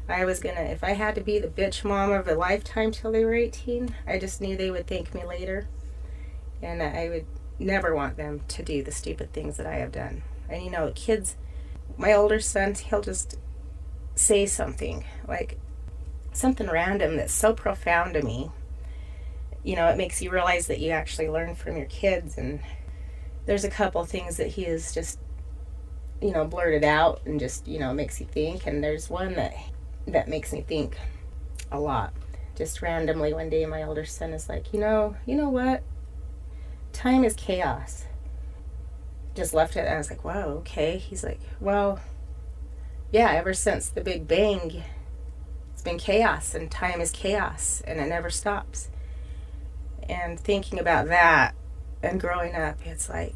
I 0.07 0.25
was 0.25 0.39
gonna, 0.39 0.61
if 0.61 0.83
I 0.83 0.91
had 0.91 1.15
to 1.15 1.21
be 1.21 1.39
the 1.39 1.47
bitch 1.47 1.83
mom 1.83 2.11
of 2.11 2.27
a 2.27 2.35
lifetime 2.35 2.91
till 2.91 3.11
they 3.11 3.23
were 3.23 3.33
18, 3.33 3.95
I 4.05 4.19
just 4.19 4.41
knew 4.41 4.57
they 4.57 4.71
would 4.71 4.87
thank 4.87 5.13
me 5.13 5.25
later. 5.25 5.67
And 6.61 6.83
I 6.83 7.09
would 7.09 7.25
never 7.57 7.95
want 7.95 8.17
them 8.17 8.41
to 8.49 8.63
do 8.63 8.83
the 8.83 8.91
stupid 8.91 9.33
things 9.33 9.57
that 9.57 9.65
I 9.65 9.75
have 9.75 9.91
done. 9.91 10.23
And 10.49 10.63
you 10.63 10.69
know, 10.69 10.91
kids, 10.93 11.37
my 11.97 12.13
older 12.13 12.39
son, 12.39 12.75
he'll 12.75 13.01
just 13.01 13.37
say 14.15 14.45
something 14.45 15.05
like 15.27 15.57
something 16.33 16.69
random 16.69 17.17
that's 17.17 17.33
so 17.33 17.53
profound 17.53 18.13
to 18.13 18.21
me. 18.21 18.51
You 19.63 19.75
know, 19.75 19.87
it 19.87 19.97
makes 19.97 20.21
you 20.21 20.31
realize 20.31 20.67
that 20.67 20.79
you 20.79 20.91
actually 20.91 21.29
learn 21.29 21.55
from 21.55 21.77
your 21.77 21.85
kids. 21.85 22.37
And 22.37 22.61
there's 23.45 23.63
a 23.63 23.69
couple 23.69 24.03
things 24.05 24.37
that 24.37 24.47
he 24.47 24.63
has 24.63 24.93
just, 24.93 25.19
you 26.21 26.31
know, 26.31 26.45
blurted 26.45 26.83
out 26.83 27.21
and 27.25 27.39
just, 27.39 27.67
you 27.67 27.79
know, 27.79 27.93
makes 27.93 28.19
you 28.19 28.27
think. 28.27 28.65
And 28.65 28.83
there's 28.83 29.09
one 29.09 29.35
that 29.35 29.53
that 30.07 30.27
makes 30.27 30.51
me 30.51 30.61
think 30.61 30.97
a 31.71 31.79
lot. 31.79 32.13
Just 32.55 32.81
randomly 32.81 33.33
one 33.33 33.49
day, 33.49 33.65
my 33.65 33.83
older 33.83 34.05
son 34.05 34.33
is 34.33 34.49
like, 34.49 34.73
you 34.73 34.79
know, 34.79 35.15
you 35.25 35.35
know 35.35 35.49
what? 35.49 35.83
Time 36.91 37.23
is 37.23 37.33
chaos 37.33 38.05
just 39.35 39.53
left 39.53 39.75
it 39.75 39.81
and 39.81 39.89
I 39.89 39.97
was 39.97 40.09
like, 40.09 40.23
wow, 40.23 40.47
okay. 40.59 40.97
He's 40.97 41.23
like, 41.23 41.39
well, 41.59 41.99
yeah, 43.11 43.31
ever 43.31 43.53
since 43.53 43.89
the 43.89 44.01
Big 44.01 44.27
Bang, 44.27 44.83
it's 45.73 45.81
been 45.81 45.97
chaos 45.97 46.53
and 46.53 46.69
time 46.69 47.01
is 47.01 47.11
chaos 47.11 47.81
and 47.87 47.99
it 47.99 48.07
never 48.07 48.29
stops. 48.29 48.89
And 50.09 50.39
thinking 50.39 50.79
about 50.79 51.07
that 51.07 51.55
and 52.03 52.19
growing 52.19 52.55
up, 52.55 52.77
it's 52.85 53.09
like, 53.09 53.35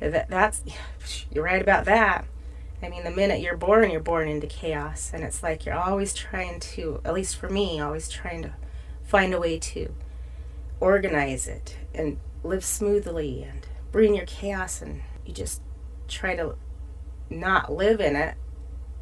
that, 0.00 0.28
that's, 0.28 0.62
you're 1.32 1.44
right 1.44 1.62
about 1.62 1.84
that. 1.84 2.24
I 2.82 2.88
mean, 2.88 3.04
the 3.04 3.10
minute 3.10 3.40
you're 3.40 3.56
born, 3.56 3.90
you're 3.90 4.00
born 4.00 4.28
into 4.28 4.46
chaos. 4.46 5.10
And 5.12 5.22
it's 5.22 5.42
like 5.42 5.66
you're 5.66 5.74
always 5.74 6.14
trying 6.14 6.60
to, 6.60 7.00
at 7.04 7.14
least 7.14 7.36
for 7.36 7.48
me, 7.48 7.80
always 7.80 8.08
trying 8.08 8.42
to 8.42 8.54
find 9.04 9.34
a 9.34 9.40
way 9.40 9.58
to 9.58 9.94
organize 10.80 11.46
it 11.46 11.76
and 11.94 12.18
live 12.42 12.64
smoothly 12.64 13.42
and 13.42 13.66
bring 13.92 14.14
your 14.14 14.24
chaos 14.24 14.80
and 14.80 15.02
you 15.26 15.34
just 15.34 15.60
try 16.08 16.34
to 16.36 16.54
not 17.28 17.72
live 17.72 18.00
in 18.00 18.16
it, 18.16 18.34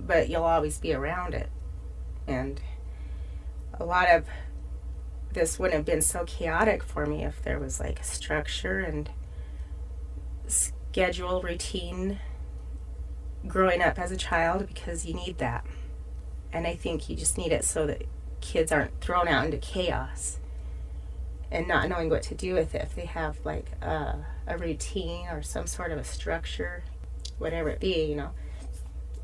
but 0.00 0.28
you'll 0.28 0.42
always 0.42 0.78
be 0.78 0.92
around 0.92 1.34
it. 1.34 1.48
And 2.26 2.60
a 3.75 3.84
lot 3.84 4.08
of 4.10 4.25
this 5.32 5.58
wouldn't 5.58 5.76
have 5.76 5.85
been 5.85 6.02
so 6.02 6.25
chaotic 6.25 6.82
for 6.82 7.06
me 7.06 7.25
if 7.25 7.42
there 7.42 7.58
was 7.58 7.80
like 7.80 8.02
structure 8.04 8.80
and 8.80 9.11
schedule, 10.47 11.42
routine 11.42 12.18
growing 13.47 13.82
up 13.82 13.99
as 13.99 14.11
a 14.11 14.16
child 14.16 14.66
because 14.66 15.06
you 15.06 15.14
need 15.14 15.38
that. 15.38 15.64
And 16.52 16.66
I 16.66 16.75
think 16.75 17.08
you 17.08 17.16
just 17.16 17.37
need 17.37 17.52
it 17.52 17.64
so 17.64 17.87
that 17.87 18.04
kids 18.40 18.73
aren't 18.73 19.00
thrown 19.00 19.28
out 19.28 19.44
into 19.44 19.58
chaos 19.58 20.38
and 21.50 21.66
not 21.66 21.88
knowing 21.88 22.11
what 22.11 22.23
to 22.23 22.35
do 22.35 22.54
with 22.54 22.75
it 22.75 22.82
if 22.82 22.94
they 22.94 23.06
have 23.06 23.38
like 23.44 23.70
a, 23.82 24.25
a 24.47 24.58
routine 24.58 25.26
or 25.28 25.42
some 25.42 25.66
sort 25.66 25.92
of 25.92 25.99
a 25.99 26.04
structure 26.04 26.82
whatever 27.38 27.68
it 27.68 27.80
be 27.80 28.04
you 28.04 28.14
know 28.14 28.30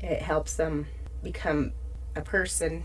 it 0.01 0.21
helps 0.21 0.55
them 0.55 0.87
become 1.23 1.71
a 2.15 2.21
person 2.21 2.83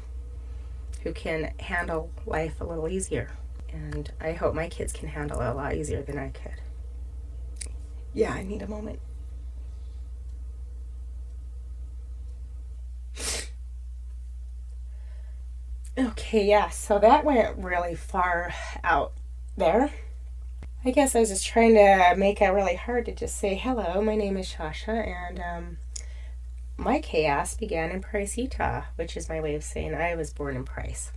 who 1.03 1.13
can 1.13 1.53
handle 1.59 2.11
life 2.27 2.61
a 2.61 2.65
little 2.65 2.89
easier. 2.89 3.31
And 3.73 4.13
i 4.21 4.33
hope 4.33 4.55
my 4.55 4.69
kids 4.69 4.93
can 4.93 5.09
handle 5.09 5.41
it 5.41 5.47
a 5.47 5.55
lot 5.55 5.75
easier 5.75 6.03
than 6.03 6.19
i 6.19 6.31
could. 6.31 6.61
Yeah 8.13 8.33
i 8.33 8.43
need 8.43 8.63
a 8.63 8.69
moment. 8.69 9.01
Okay, 15.99 16.47
yeah, 16.47 16.71
so 16.71 16.99
that 16.99 17.25
went 17.25 17.59
really 17.59 17.95
far 17.95 18.55
out 18.83 19.13
there. 19.57 19.91
I 20.85 20.93
guess 20.93 21.15
I 21.15 21.21
was 21.21 21.29
just 21.29 21.47
trying 21.47 21.75
to 21.75 22.15
make 22.17 22.41
it 22.41 22.49
really 22.49 22.77
hard 22.77 23.05
to 23.07 23.13
just 23.13 23.37
say, 23.37 23.55
hello, 23.55 24.01
my 24.01 24.15
name 24.15 24.37
is 24.39 24.47
Shasha, 24.47 25.07
and 25.07 25.41
um, 25.41 25.77
my 26.81 26.99
chaos 26.99 27.55
began 27.55 27.91
in 27.91 28.01
Price, 28.01 28.39
Utah, 28.39 28.85
which 28.97 29.17
is 29.17 29.29
my 29.29 29.41
way 29.41 29.55
of 29.55 29.63
saying 29.63 29.95
I 29.95 30.15
was 30.15 30.33
born 30.33 30.57
in 30.57 30.65
Price. 30.65 31.13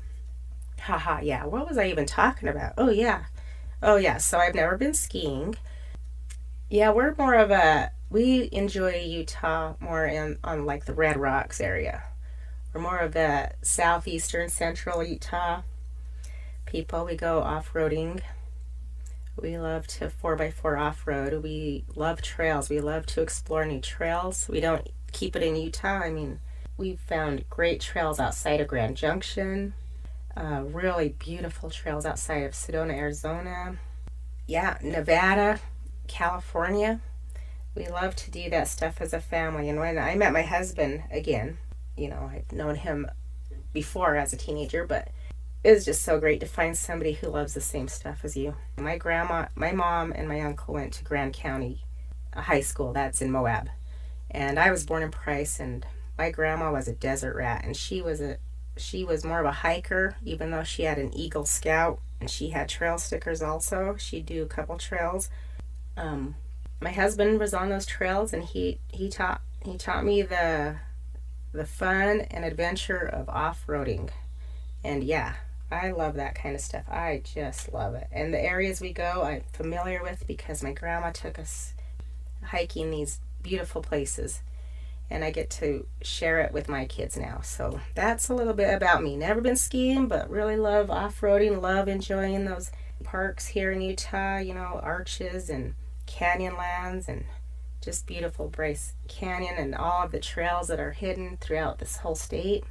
Haha, 0.82 1.22
yeah, 1.22 1.46
what 1.46 1.68
was 1.68 1.78
I 1.78 1.86
even 1.88 2.06
talking 2.06 2.50
about? 2.50 2.74
Oh, 2.78 2.90
yeah. 2.90 3.24
Oh, 3.82 3.96
yeah, 3.96 4.18
so 4.18 4.40
I've 4.40 4.56
never 4.56 4.78
been 4.78 4.94
skiing. 4.94 5.56
Yeah, 6.70 6.92
we're 6.92 7.16
more 7.18 7.36
of 7.36 7.50
a, 7.50 7.92
we 8.10 8.50
enjoy 8.52 8.96
Utah 9.06 9.76
more 9.80 10.06
in, 10.06 10.38
on 10.44 10.66
like 10.66 10.84
the 10.84 10.94
Red 10.94 11.16
Rocks 11.16 11.62
area. 11.62 12.04
We're 12.74 12.82
more 12.82 12.98
of 12.98 13.14
the 13.14 13.52
southeastern 13.62 14.50
central 14.50 15.02
Utah 15.02 15.62
people. 16.66 17.06
We 17.06 17.16
go 17.16 17.42
off 17.42 17.72
roading. 17.74 18.22
We 19.42 19.58
love 19.58 19.88
to 19.88 20.10
4x4 20.10 20.80
off 20.80 21.08
road. 21.08 21.42
We 21.42 21.86
love 21.96 22.22
trails. 22.22 22.70
We 22.70 22.82
love 22.82 23.06
to 23.08 23.22
explore 23.22 23.66
new 23.66 23.80
trails. 23.80 24.50
We 24.50 24.60
don't 24.60 24.88
keep 25.14 25.36
it 25.36 25.44
in 25.44 25.56
Utah. 25.56 26.00
I 26.00 26.10
mean, 26.10 26.40
we've 26.78 27.00
found 27.00 27.50
great 27.50 27.80
trails 27.80 28.20
outside 28.20 28.60
of 28.60 28.68
Grand 28.68 28.98
Junction, 28.98 29.74
uh, 30.36 30.64
really 30.66 31.10
beautiful 31.20 31.70
trails 31.70 32.06
outside 32.06 32.44
of 32.44 32.54
Sedona, 32.54 32.94
Arizona. 32.94 33.78
Yeah, 34.48 34.78
Nevada, 34.82 35.60
California. 36.08 37.00
we 37.76 37.88
love 37.88 38.16
to 38.16 38.30
do 38.30 38.50
that 38.50 38.68
stuff 38.68 39.02
as 39.02 39.14
a 39.14 39.20
family. 39.20 39.70
And 39.70 39.80
when 39.80 39.98
I 39.98 40.16
met 40.16 40.34
my 40.34 40.42
husband 40.42 41.04
again, 41.12 41.58
you 41.96 42.10
know, 42.10 42.30
I've 42.32 42.52
known 42.52 42.76
him 42.76 43.08
before 43.72 44.16
as 44.16 44.34
a 44.34 44.38
teenager, 44.38 44.86
but 44.86 45.10
it 45.64 45.72
was 45.72 45.86
just 45.86 46.04
so 46.04 46.20
great 46.20 46.40
to 46.42 46.46
find 46.46 46.78
somebody 46.78 47.14
who 47.14 47.28
loves 47.28 47.54
the 47.54 47.62
same 47.62 47.88
stuff 47.88 48.20
as 48.24 48.36
you. 48.36 48.56
My 48.78 48.98
grandma, 48.98 49.46
my 49.56 49.72
mom, 49.72 50.12
and 50.14 50.28
my 50.28 50.42
uncle 50.42 50.74
went 50.74 50.94
to 50.94 51.04
Grand 51.04 51.34
County 51.34 51.84
High 52.36 52.62
School. 52.62 52.94
That's 52.94 53.22
in 53.22 53.32
Moab, 53.32 53.70
and 54.34 54.60
I 54.60 54.72
was 54.72 54.86
born 54.86 55.04
in 55.04 55.12
Price. 55.12 55.60
And 55.60 55.86
my 56.18 56.32
grandma 56.32 56.72
was 56.72 56.88
a 56.88 56.94
desert 56.94 57.36
rat, 57.36 57.64
and 57.64 57.76
she 57.76 58.02
was 58.02 58.22
a 58.22 58.38
she 58.76 59.04
was 59.04 59.24
more 59.24 59.40
of 59.40 59.46
a 59.46 59.52
hiker, 59.52 60.16
even 60.26 60.52
though 60.52 60.64
she 60.64 60.84
had 60.84 60.98
an 60.98 61.16
Eagle 61.16 61.46
Scout 61.46 62.00
and 62.24 62.30
she 62.30 62.50
had 62.50 62.70
trail 62.70 62.98
stickers 62.98 63.42
also. 63.42 63.98
She'd 63.98 64.26
do 64.26 64.44
a 64.44 64.48
couple 64.48 64.78
trails. 64.78 65.30
Um, 65.98 66.36
my 66.80 66.92
husband 66.92 67.38
was 67.38 67.54
on 67.54 67.68
those 67.68 67.86
trails, 67.86 68.32
and 68.32 68.44
he 68.44 68.80
he 68.88 69.10
taught 69.10 69.42
he 69.66 69.78
taught 69.78 70.06
me 70.06 70.22
the 70.22 70.78
the 71.52 71.66
fun 71.66 72.22
and 72.32 72.46
adventure 72.46 73.06
of 73.06 73.28
off 73.28 73.68
roading. 73.68 74.10
And 74.86 75.04
yeah, 75.04 75.36
I 75.70 75.92
love 75.92 76.16
that 76.16 76.36
kind 76.36 76.56
of 76.56 76.62
stuff. 76.62 76.84
I 76.90 77.22
just 77.26 77.74
love 77.74 77.94
it. 77.96 78.08
And 78.10 78.34
the 78.34 78.42
areas 78.42 78.80
we 78.80 78.94
go, 78.94 79.24
I'm 79.24 79.44
familiar 79.52 80.02
with 80.02 80.26
because 80.26 80.64
my 80.64 80.72
grandma 80.72 81.12
took 81.12 81.38
us 81.38 81.74
hiking 82.42 82.90
these 82.90 83.20
beautiful 83.44 83.82
places. 83.82 84.42
And 85.10 85.24
I 85.24 85.32
get 85.32 85.50
to 85.52 85.86
share 86.02 86.40
it 86.40 86.54
with 86.54 86.70
my 86.70 86.86
kids 86.86 87.18
now. 87.18 87.42
So 87.42 87.82
that's 87.94 88.30
a 88.30 88.34
little 88.34 88.54
bit 88.54 88.74
about 88.74 89.04
me. 89.04 89.16
Never 89.16 89.42
been 89.42 89.58
skiing, 89.58 90.08
but 90.08 90.30
really 90.30 90.56
love 90.56 90.90
off 90.90 91.22
roading, 91.22 91.62
love 91.62 91.88
enjoying 91.88 92.46
those 92.46 92.72
parks 93.04 93.48
here 93.48 93.72
in 93.72 93.82
Utah, 93.82 94.38
you 94.38 94.54
know, 94.54 94.80
arches 94.82 95.50
and 95.50 95.76
canyonlands 96.08 97.08
and 97.08 97.26
just 97.82 98.08
beautiful 98.08 98.48
Bryce 98.48 98.94
Canyon 99.08 99.56
and 99.58 99.76
all 99.76 100.04
of 100.04 100.12
the 100.12 100.20
trails 100.20 100.70
that 100.70 100.80
are 100.80 100.94
hidden 100.94 101.38
throughout 101.42 101.80
this 101.80 101.98
whole 101.98 102.16
state. 102.16 102.64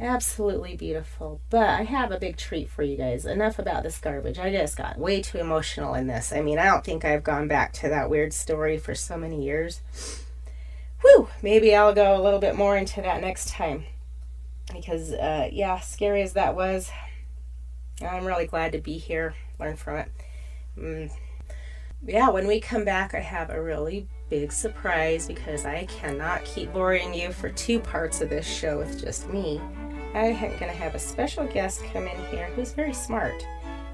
Absolutely 0.00 0.76
beautiful. 0.76 1.40
But 1.50 1.68
I 1.68 1.82
have 1.82 2.12
a 2.12 2.18
big 2.18 2.36
treat 2.36 2.68
for 2.68 2.82
you 2.82 2.96
guys. 2.96 3.24
Enough 3.24 3.58
about 3.58 3.82
this 3.82 3.98
garbage. 3.98 4.38
I 4.38 4.52
just 4.52 4.76
got 4.76 4.98
way 4.98 5.20
too 5.20 5.38
emotional 5.38 5.94
in 5.94 6.06
this. 6.06 6.32
I 6.32 6.40
mean, 6.40 6.58
I 6.58 6.66
don't 6.66 6.84
think 6.84 7.04
I've 7.04 7.24
gone 7.24 7.48
back 7.48 7.72
to 7.74 7.88
that 7.88 8.08
weird 8.08 8.32
story 8.32 8.78
for 8.78 8.94
so 8.94 9.16
many 9.16 9.44
years. 9.44 9.80
Whew, 11.02 11.28
maybe 11.42 11.74
I'll 11.74 11.94
go 11.94 12.16
a 12.16 12.22
little 12.22 12.40
bit 12.40 12.56
more 12.56 12.76
into 12.76 13.02
that 13.02 13.20
next 13.20 13.48
time. 13.48 13.84
Because, 14.72 15.12
uh, 15.12 15.48
yeah, 15.50 15.80
scary 15.80 16.22
as 16.22 16.34
that 16.34 16.54
was, 16.54 16.90
I'm 18.00 18.24
really 18.24 18.46
glad 18.46 18.72
to 18.72 18.78
be 18.78 18.98
here, 18.98 19.34
learn 19.58 19.76
from 19.76 19.96
it. 19.96 20.12
Mm 20.76 21.10
yeah, 22.06 22.28
when 22.28 22.46
we 22.46 22.60
come 22.60 22.84
back, 22.84 23.14
I 23.14 23.20
have 23.20 23.50
a 23.50 23.62
really 23.62 24.08
big 24.28 24.52
surprise 24.52 25.26
because 25.26 25.64
I 25.64 25.86
cannot 25.86 26.44
keep 26.44 26.72
boring 26.72 27.14
you 27.14 27.32
for 27.32 27.48
two 27.50 27.80
parts 27.80 28.20
of 28.20 28.28
this 28.28 28.46
show 28.46 28.78
with 28.78 29.02
just 29.02 29.28
me. 29.28 29.60
I'm 30.14 30.34
going 30.38 30.58
to 30.58 30.68
have 30.68 30.94
a 30.94 30.98
special 30.98 31.46
guest 31.46 31.82
come 31.92 32.06
in 32.06 32.24
here 32.26 32.46
who's 32.54 32.72
very 32.72 32.92
smart. 32.92 33.46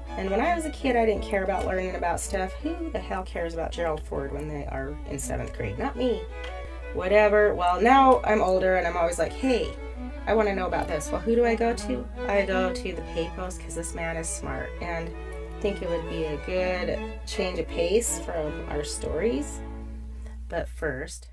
And 0.09 0.29
when 0.29 0.39
I 0.39 0.55
was 0.55 0.65
a 0.65 0.69
kid, 0.69 0.95
I 0.95 1.05
didn't 1.05 1.23
care 1.23 1.43
about 1.43 1.65
learning 1.65 1.95
about 1.95 2.21
stuff. 2.21 2.53
Who 2.53 2.89
the 2.91 2.99
hell 2.99 3.23
cares 3.23 3.53
about 3.53 3.71
Gerald 3.71 4.01
Ford 4.01 4.31
when 4.31 4.47
they 4.47 4.65
are 4.67 4.97
in 5.09 5.19
seventh 5.19 5.53
grade? 5.53 5.77
Not 5.77 5.97
me. 5.97 6.21
Whatever. 6.93 7.53
Well, 7.53 7.81
now 7.81 8.21
I'm 8.23 8.41
older 8.41 8.77
and 8.77 8.87
I'm 8.87 8.95
always 8.95 9.19
like, 9.19 9.33
hey, 9.33 9.73
I 10.25 10.33
want 10.33 10.47
to 10.47 10.55
know 10.55 10.67
about 10.67 10.87
this. 10.87 11.11
Well, 11.11 11.19
who 11.19 11.35
do 11.35 11.45
I 11.45 11.55
go 11.55 11.73
to? 11.73 12.07
I 12.27 12.45
go 12.45 12.73
to 12.73 12.93
the 12.93 13.01
Pecos 13.13 13.57
because 13.57 13.75
this 13.75 13.93
man 13.93 14.15
is 14.15 14.29
smart. 14.29 14.69
And 14.81 15.09
I 15.09 15.61
think 15.61 15.81
it 15.81 15.89
would 15.89 16.09
be 16.09 16.23
a 16.23 16.37
good 16.45 16.97
change 17.27 17.59
of 17.59 17.67
pace 17.67 18.19
from 18.19 18.67
our 18.69 18.83
stories. 18.85 19.59
But 20.47 20.69
first, 20.69 21.29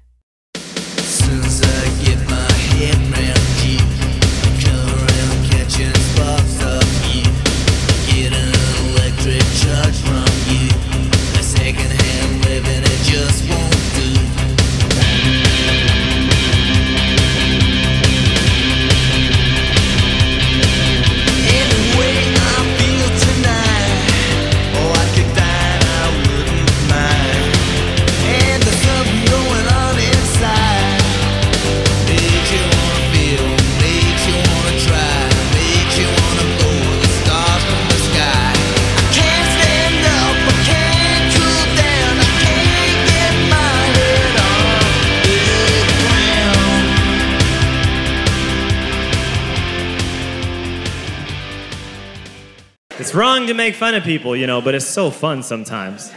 charge 9.62 9.98
from 10.00 10.26
you. 10.50 10.68
A 11.38 11.42
secondhand 11.42 12.44
living, 12.44 12.82
it 12.82 13.00
just 13.04 13.48
won't 13.48 13.82
It's 53.12 53.18
wrong 53.18 53.46
to 53.48 53.52
make 53.52 53.74
fun 53.74 53.94
of 53.94 54.04
people, 54.04 54.34
you 54.34 54.46
know, 54.46 54.62
but 54.62 54.74
it's 54.74 54.86
so 54.86 55.10
fun 55.10 55.42
sometimes. 55.42 56.10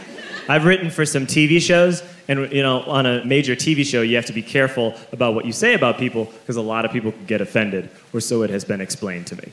I've 0.48 0.64
written 0.64 0.88
for 0.88 1.04
some 1.04 1.26
TV 1.26 1.60
shows, 1.60 2.02
and 2.26 2.50
you 2.50 2.62
know, 2.62 2.80
on 2.84 3.04
a 3.04 3.22
major 3.22 3.54
TV 3.54 3.84
show, 3.84 4.00
you 4.00 4.16
have 4.16 4.24
to 4.24 4.32
be 4.32 4.40
careful 4.40 4.94
about 5.12 5.34
what 5.34 5.44
you 5.44 5.52
say 5.52 5.74
about 5.74 5.98
people 5.98 6.24
because 6.24 6.56
a 6.56 6.62
lot 6.62 6.86
of 6.86 6.92
people 6.92 7.12
can 7.12 7.26
get 7.26 7.42
offended, 7.42 7.90
or 8.14 8.20
so 8.22 8.40
it 8.44 8.48
has 8.48 8.64
been 8.64 8.80
explained 8.80 9.26
to 9.26 9.36
me. 9.36 9.52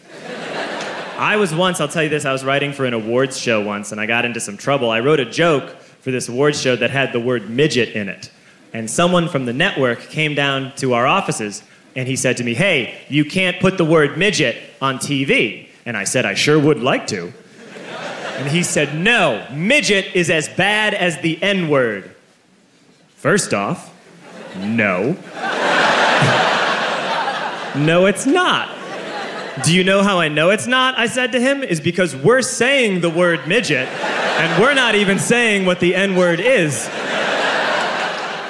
I 1.17 1.35
was 1.35 1.53
once, 1.53 1.81
I'll 1.81 1.89
tell 1.89 2.03
you 2.03 2.07
this, 2.07 2.23
I 2.23 2.31
was 2.31 2.45
writing 2.45 2.71
for 2.71 2.85
an 2.85 2.93
awards 2.93 3.37
show 3.37 3.59
once, 3.59 3.91
and 3.91 3.99
I 3.99 4.05
got 4.05 4.23
into 4.23 4.39
some 4.39 4.55
trouble. 4.55 4.89
I 4.89 5.01
wrote 5.01 5.19
a 5.19 5.29
joke 5.29 5.69
for 5.99 6.11
this 6.11 6.29
awards 6.29 6.61
show 6.61 6.77
that 6.77 6.91
had 6.91 7.11
the 7.11 7.19
word 7.19 7.49
midget 7.49 7.89
in 7.89 8.07
it. 8.07 8.31
And 8.71 8.89
someone 8.89 9.27
from 9.27 9.43
the 9.47 9.53
network 9.53 9.99
came 9.99 10.33
down 10.33 10.73
to 10.77 10.93
our 10.93 11.05
offices, 11.05 11.61
and 11.93 12.07
he 12.07 12.15
said 12.15 12.37
to 12.37 12.45
me, 12.45 12.53
Hey, 12.53 13.01
you 13.09 13.25
can't 13.25 13.59
put 13.59 13.77
the 13.77 13.83
word 13.83 14.17
midget 14.17 14.55
on 14.81 14.97
TV. 14.97 15.67
And 15.85 15.97
I 15.97 16.05
said, 16.05 16.25
I 16.25 16.33
sure 16.33 16.59
would 16.59 16.81
like 16.81 17.07
to. 17.07 17.33
And 18.37 18.47
he 18.47 18.63
said, 18.63 18.95
No, 18.95 19.45
midget 19.51 20.15
is 20.15 20.29
as 20.29 20.49
bad 20.49 20.93
as 20.93 21.19
the 21.19 21.41
N 21.41 21.69
word. 21.69 22.15
First 23.15 23.53
off, 23.53 23.93
no. 24.57 25.11
no, 27.75 28.05
it's 28.05 28.25
not. 28.25 28.69
Do 29.63 29.73
you 29.73 29.83
know 29.83 30.01
how 30.01 30.19
I 30.19 30.29
know 30.29 30.49
it's 30.49 30.65
not? 30.65 30.97
I 30.97 31.05
said 31.05 31.31
to 31.33 31.39
him, 31.39 31.61
is 31.61 31.79
because 31.79 32.15
we're 32.15 32.41
saying 32.41 33.01
the 33.01 33.09
word 33.09 33.47
midget, 33.47 33.87
and 33.87 34.61
we're 34.61 34.73
not 34.73 34.95
even 34.95 35.19
saying 35.19 35.65
what 35.65 35.79
the 35.79 35.95
N 35.95 36.15
word 36.15 36.39
is. 36.39 36.89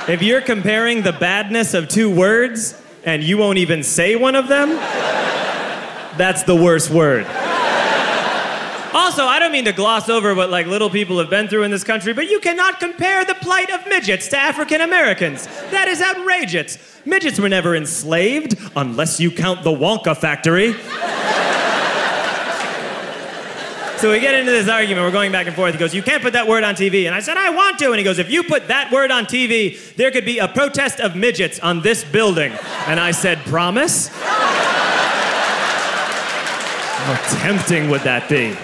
If 0.08 0.22
you're 0.22 0.42
comparing 0.42 1.02
the 1.02 1.12
badness 1.12 1.74
of 1.74 1.90
two 1.90 2.10
words 2.10 2.82
and 3.06 3.24
you 3.24 3.38
won't 3.38 3.58
even 3.58 3.84
say 3.84 4.16
one 4.16 4.36
of 4.36 4.48
them, 4.48 4.70
that's 6.18 6.44
the 6.44 6.56
worst 6.56 6.90
word. 6.90 7.26
Also, 8.94 9.26
I 9.26 9.40
don't 9.40 9.52
mean 9.52 9.66
to 9.66 9.74
gloss 9.74 10.08
over 10.08 10.36
what 10.36 10.52
like 10.52 10.68
little 10.68 10.90
people 10.90 11.18
have 11.18 11.30
been 11.30 11.48
through 11.48 11.64
in 11.64 11.72
this 11.72 11.84
country, 11.84 12.14
but 12.14 12.30
you 12.30 12.40
cannot 12.40 12.80
compare 12.80 13.26
the 13.26 13.34
plight 13.34 13.72
of 13.72 13.88
midgets 13.88 14.28
to 14.28 14.38
African 14.38 14.82
Americans. 14.82 15.48
That 15.72 15.88
is 15.88 16.00
outrageous. 16.00 16.78
Midgets 17.04 17.40
were 17.40 17.50
never 17.50 17.76
enslaved, 17.76 18.56
unless 18.76 19.20
you 19.20 19.32
count 19.32 19.64
the 19.64 19.72
Wonka 19.72 20.16
factory. 20.16 20.76
So 24.04 24.12
we 24.12 24.20
get 24.20 24.36
into 24.36 24.52
this 24.52 24.68
argument. 24.68 25.06
We're 25.06 25.14
going 25.14 25.32
back 25.32 25.48
and 25.48 25.56
forth. 25.56 25.74
He 25.74 25.80
goes, 25.80 25.96
You 25.96 26.04
can't 26.04 26.22
put 26.22 26.34
that 26.34 26.46
word 26.46 26.66
on 26.66 26.76
TV. 26.76 27.06
And 27.06 27.16
I 27.16 27.22
said, 27.22 27.38
I 27.38 27.52
want 27.52 27.80
to. 27.80 27.86
And 27.86 27.98
he 27.98 28.04
goes, 28.04 28.20
If 28.20 28.30
you 28.30 28.44
put 28.44 28.68
that 28.68 28.92
word 28.92 29.12
on 29.12 29.26
TV, 29.26 29.96
there 29.96 30.12
could 30.12 30.26
be 30.26 30.40
a 30.40 30.48
protest 30.50 31.00
of 31.00 31.16
midgets 31.16 31.58
on 31.62 31.84
this 31.84 32.04
building. 32.04 32.52
And 32.86 33.00
I 33.00 33.12
said, 33.12 33.38
Promise? 33.46 34.10
How 37.04 37.16
tempting 37.44 37.90
would 37.90 38.00
that 38.04 38.30
be? 38.30 38.56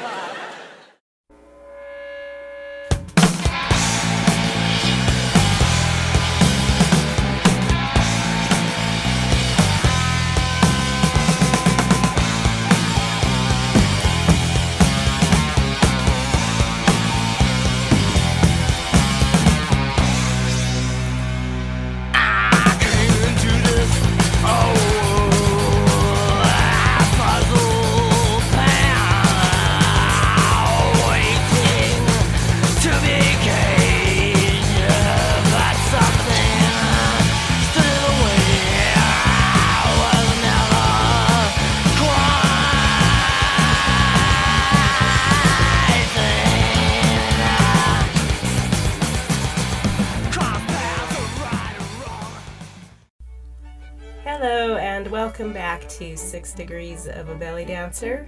To 55.89 56.15
Six 56.15 56.54
Degrees 56.54 57.08
of 57.08 57.30
a 57.30 57.36
Belly 57.36 57.65
Dancer. 57.65 58.28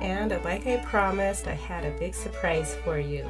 And 0.00 0.30
like 0.44 0.66
I 0.66 0.78
promised, 0.78 1.46
I 1.46 1.54
had 1.54 1.84
a 1.84 1.98
big 1.98 2.14
surprise 2.14 2.76
for 2.84 2.98
you. 2.98 3.26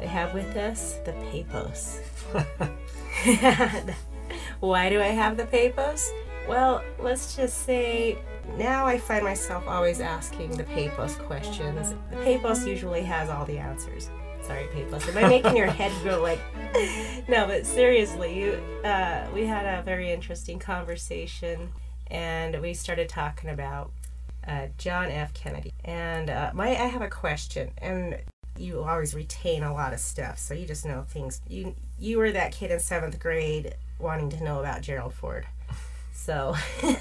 I 0.00 0.04
have 0.04 0.34
with 0.34 0.56
us 0.56 0.98
the 1.04 1.12
Papos. 1.12 2.00
Why 4.60 4.88
do 4.88 5.00
I 5.00 5.06
have 5.08 5.36
the 5.36 5.44
Papos? 5.44 6.08
Well, 6.48 6.82
let's 6.98 7.34
just 7.34 7.64
say 7.64 8.18
now 8.56 8.86
I 8.86 8.98
find 8.98 9.24
myself 9.24 9.66
always 9.66 10.00
asking 10.00 10.56
the 10.56 10.64
Papos 10.64 11.18
questions. 11.26 11.94
The 12.10 12.16
Papos 12.16 12.66
usually 12.66 13.02
has 13.02 13.28
all 13.28 13.44
the 13.44 13.58
answers. 13.58 14.10
Sorry, 14.42 14.66
Papos. 14.66 15.08
Am 15.08 15.24
I 15.24 15.28
making 15.28 15.56
your 15.56 15.66
head 15.66 15.92
go 16.04 16.22
like? 16.22 16.38
no, 17.28 17.46
but 17.46 17.66
seriously, 17.66 18.38
you, 18.38 18.52
uh, 18.84 19.26
we 19.34 19.44
had 19.44 19.66
a 19.66 19.82
very 19.82 20.12
interesting 20.12 20.58
conversation, 20.58 21.72
and 22.10 22.60
we 22.60 22.74
started 22.74 23.08
talking 23.08 23.50
about 23.50 23.90
uh, 24.46 24.66
John 24.78 25.10
F. 25.10 25.34
Kennedy. 25.34 25.72
And 25.84 26.30
uh, 26.30 26.50
my, 26.54 26.68
I 26.68 26.86
have 26.86 27.02
a 27.02 27.08
question, 27.08 27.70
and 27.78 28.18
you 28.56 28.82
always 28.82 29.14
retain 29.14 29.62
a 29.62 29.72
lot 29.72 29.92
of 29.92 30.00
stuff, 30.00 30.38
so 30.38 30.54
you 30.54 30.66
just 30.66 30.86
know 30.86 31.04
things. 31.08 31.40
You 31.48 31.74
you 31.98 32.18
were 32.18 32.32
that 32.32 32.52
kid 32.52 32.70
in 32.70 32.80
seventh 32.80 33.18
grade 33.18 33.74
wanting 33.98 34.30
to 34.30 34.44
know 34.44 34.60
about 34.60 34.82
Gerald 34.82 35.14
Ford, 35.14 35.46
so. 36.12 36.54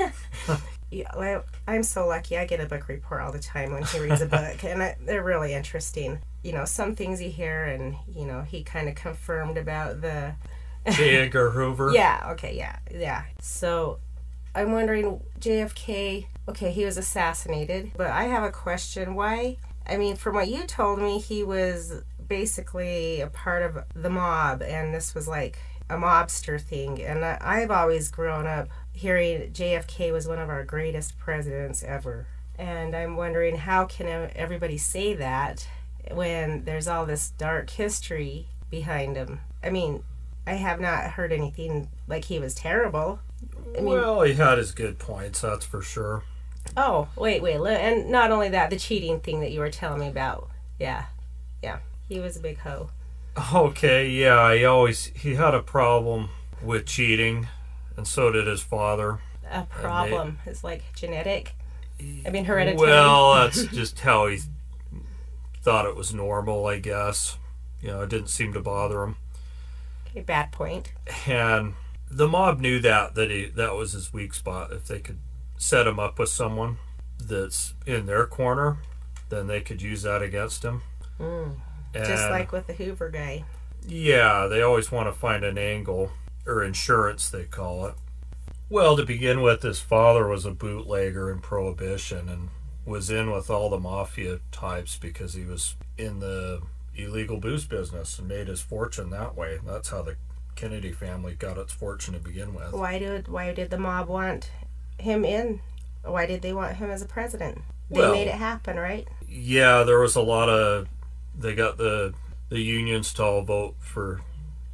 Yeah, 0.91 1.09
well, 1.17 1.43
I'm 1.67 1.83
so 1.83 2.07
lucky. 2.07 2.37
I 2.37 2.45
get 2.45 2.61
a 2.61 2.65
book 2.67 2.87
report 2.87 3.21
all 3.21 3.31
the 3.31 3.39
time 3.39 3.73
when 3.73 3.83
he 3.83 3.99
reads 3.99 4.21
a 4.21 4.25
book, 4.27 4.63
and 4.63 4.81
I, 4.81 4.95
they're 5.03 5.23
really 5.23 5.53
interesting. 5.53 6.19
You 6.43 6.53
know, 6.53 6.65
some 6.65 6.95
things 6.95 7.21
you 7.21 7.29
hear, 7.29 7.65
and 7.65 7.95
you 8.07 8.25
know, 8.25 8.43
he 8.43 8.63
kind 8.63 8.87
of 8.87 8.95
confirmed 8.95 9.57
about 9.57 10.01
the 10.01 10.35
J. 10.89 11.17
Edgar 11.17 11.49
Hoover. 11.49 11.91
yeah, 11.93 12.27
okay, 12.31 12.55
yeah, 12.55 12.77
yeah. 12.91 13.23
So 13.41 13.99
I'm 14.55 14.71
wondering, 14.71 15.21
JFK, 15.39 16.27
okay, 16.47 16.71
he 16.71 16.85
was 16.85 16.97
assassinated, 16.97 17.91
but 17.97 18.07
I 18.07 18.23
have 18.23 18.43
a 18.43 18.51
question. 18.51 19.13
Why? 19.13 19.57
I 19.85 19.97
mean, 19.97 20.15
from 20.15 20.35
what 20.35 20.47
you 20.47 20.63
told 20.63 20.99
me, 20.99 21.19
he 21.19 21.43
was 21.43 22.03
basically 22.27 23.19
a 23.19 23.27
part 23.27 23.63
of 23.63 23.83
the 23.93 24.09
mob, 24.09 24.61
and 24.61 24.93
this 24.93 25.13
was 25.13 25.27
like 25.27 25.59
a 25.89 25.95
mobster 25.95 26.59
thing. 26.59 27.03
And 27.03 27.23
I've 27.25 27.69
always 27.69 28.09
grown 28.09 28.47
up 28.47 28.69
hearing 28.93 29.51
JFK 29.51 30.13
was 30.13 30.27
one 30.27 30.39
of 30.39 30.49
our 30.49 30.63
greatest 30.63 31.19
presidents 31.19 31.83
ever. 31.83 32.25
And 32.57 32.95
I'm 32.95 33.17
wondering, 33.17 33.57
how 33.57 33.85
can 33.85 34.31
everybody 34.35 34.77
say 34.77 35.13
that 35.15 35.67
when 36.11 36.63
there's 36.63 36.87
all 36.87 37.05
this 37.05 37.31
dark 37.31 37.69
history 37.71 38.47
behind 38.69 39.17
him? 39.17 39.41
I 39.61 39.69
mean, 39.69 40.03
I 40.47 40.53
have 40.53 40.79
not 40.79 41.11
heard 41.11 41.33
anything 41.33 41.89
like 42.07 42.25
he 42.25 42.39
was 42.39 42.55
terrible. 42.55 43.19
I 43.67 43.81
mean, 43.81 43.85
well, 43.85 44.21
he 44.21 44.33
had 44.33 44.57
his 44.57 44.71
good 44.71 44.99
points, 44.99 45.41
that's 45.41 45.65
for 45.65 45.81
sure. 45.81 46.23
oh, 46.77 47.07
wait, 47.15 47.41
wait. 47.41 47.55
And 47.57 48.09
not 48.09 48.31
only 48.31 48.49
that, 48.49 48.69
the 48.69 48.77
cheating 48.77 49.19
thing 49.19 49.41
that 49.41 49.51
you 49.51 49.59
were 49.59 49.69
telling 49.69 49.99
me 49.99 50.07
about. 50.07 50.49
Yeah. 50.79 51.05
Yeah. 51.61 51.79
He 52.07 52.19
was 52.19 52.37
a 52.37 52.39
big 52.39 52.59
hoe. 52.59 52.89
Okay, 53.53 54.09
yeah, 54.09 54.53
he 54.55 54.63
always 54.63 55.07
he 55.07 55.35
had 55.35 55.53
a 55.53 55.61
problem 55.61 56.29
with 56.63 56.85
cheating, 56.85 57.47
and 57.97 58.07
so 58.07 58.31
did 58.31 58.47
his 58.47 58.61
father. 58.61 59.19
A 59.51 59.63
problem 59.63 60.39
is 60.45 60.63
like 60.63 60.83
genetic. 60.95 61.53
I 62.25 62.29
mean, 62.29 62.45
hereditary. 62.45 62.77
Well, 62.89 63.33
that's 63.41 63.65
just 63.65 63.99
how 63.99 64.27
he 64.27 64.39
thought 65.61 65.85
it 65.85 65.95
was 65.95 66.13
normal, 66.13 66.65
I 66.67 66.79
guess. 66.79 67.37
You 67.81 67.89
know, 67.89 68.01
it 68.03 68.09
didn't 68.09 68.29
seem 68.29 68.53
to 68.53 68.61
bother 68.61 69.03
him. 69.03 69.17
okay, 70.07 70.21
bad 70.21 70.51
point. 70.53 70.93
And 71.27 71.73
the 72.09 72.27
mob 72.27 72.59
knew 72.59 72.79
that 72.79 73.15
that 73.15 73.31
he 73.31 73.45
that 73.45 73.75
was 73.75 73.93
his 73.93 74.13
weak 74.13 74.33
spot. 74.33 74.71
If 74.71 74.87
they 74.87 74.99
could 74.99 75.19
set 75.57 75.87
him 75.87 75.99
up 75.99 76.19
with 76.19 76.29
someone 76.29 76.77
that's 77.19 77.73
in 77.85 78.05
their 78.05 78.25
corner, 78.25 78.77
then 79.29 79.47
they 79.47 79.61
could 79.61 79.81
use 79.81 80.03
that 80.03 80.21
against 80.21 80.63
him. 80.63 80.81
Mm. 81.19 81.55
Just 81.93 82.29
like 82.29 82.51
with 82.51 82.67
the 82.67 82.73
Hoover 82.73 83.09
guy. 83.09 83.45
Yeah, 83.87 84.47
they 84.47 84.61
always 84.61 84.91
want 84.91 85.07
to 85.07 85.17
find 85.17 85.43
an 85.43 85.57
angle, 85.57 86.11
or 86.45 86.63
insurance, 86.63 87.29
they 87.29 87.45
call 87.45 87.85
it. 87.85 87.95
Well, 88.69 88.97
to 88.97 89.05
begin 89.05 89.41
with, 89.41 89.61
his 89.61 89.79
father 89.79 90.27
was 90.27 90.45
a 90.45 90.51
bootlegger 90.51 91.31
in 91.31 91.39
Prohibition 91.39 92.27
and 92.27 92.49
was 92.85 93.09
in 93.09 93.31
with 93.31 93.49
all 93.49 93.69
the 93.69 93.79
mafia 93.79 94.39
types 94.51 94.97
because 94.97 95.35
he 95.35 95.43
was 95.43 95.75
in 95.97 96.19
the 96.19 96.61
illegal 96.95 97.39
booze 97.39 97.65
business 97.65 98.17
and 98.19 98.27
made 98.27 98.47
his 98.47 98.61
fortune 98.61 99.11
that 99.11 99.35
way. 99.35 99.59
That's 99.65 99.89
how 99.89 100.01
the 100.01 100.15
Kennedy 100.55 100.91
family 100.91 101.35
got 101.35 101.57
its 101.57 101.73
fortune 101.73 102.13
to 102.13 102.19
begin 102.19 102.53
with. 102.53 102.71
Why 102.73 102.97
did 102.99 103.27
why 103.27 103.53
did 103.53 103.69
the 103.69 103.77
mob 103.77 104.07
want 104.07 104.49
him 104.97 105.25
in? 105.25 105.61
Why 106.03 106.25
did 106.25 106.41
they 106.41 106.53
want 106.53 106.77
him 106.77 106.89
as 106.89 107.01
a 107.01 107.05
president? 107.07 107.61
They 107.89 107.99
Well- 107.99 108.13
made 108.13 108.27
it 108.27 108.35
happen, 108.35 108.77
right? 108.77 109.07
Yeah, 109.27 109.83
there 109.83 109.99
was 109.99 110.15
a 110.15 110.21
lot 110.21 110.49
of. 110.49 110.87
They 111.37 111.53
got 111.55 111.77
the 111.77 112.13
the 112.49 112.61
unions 112.61 113.13
to 113.15 113.23
all 113.23 113.41
vote 113.41 113.75
for 113.79 114.21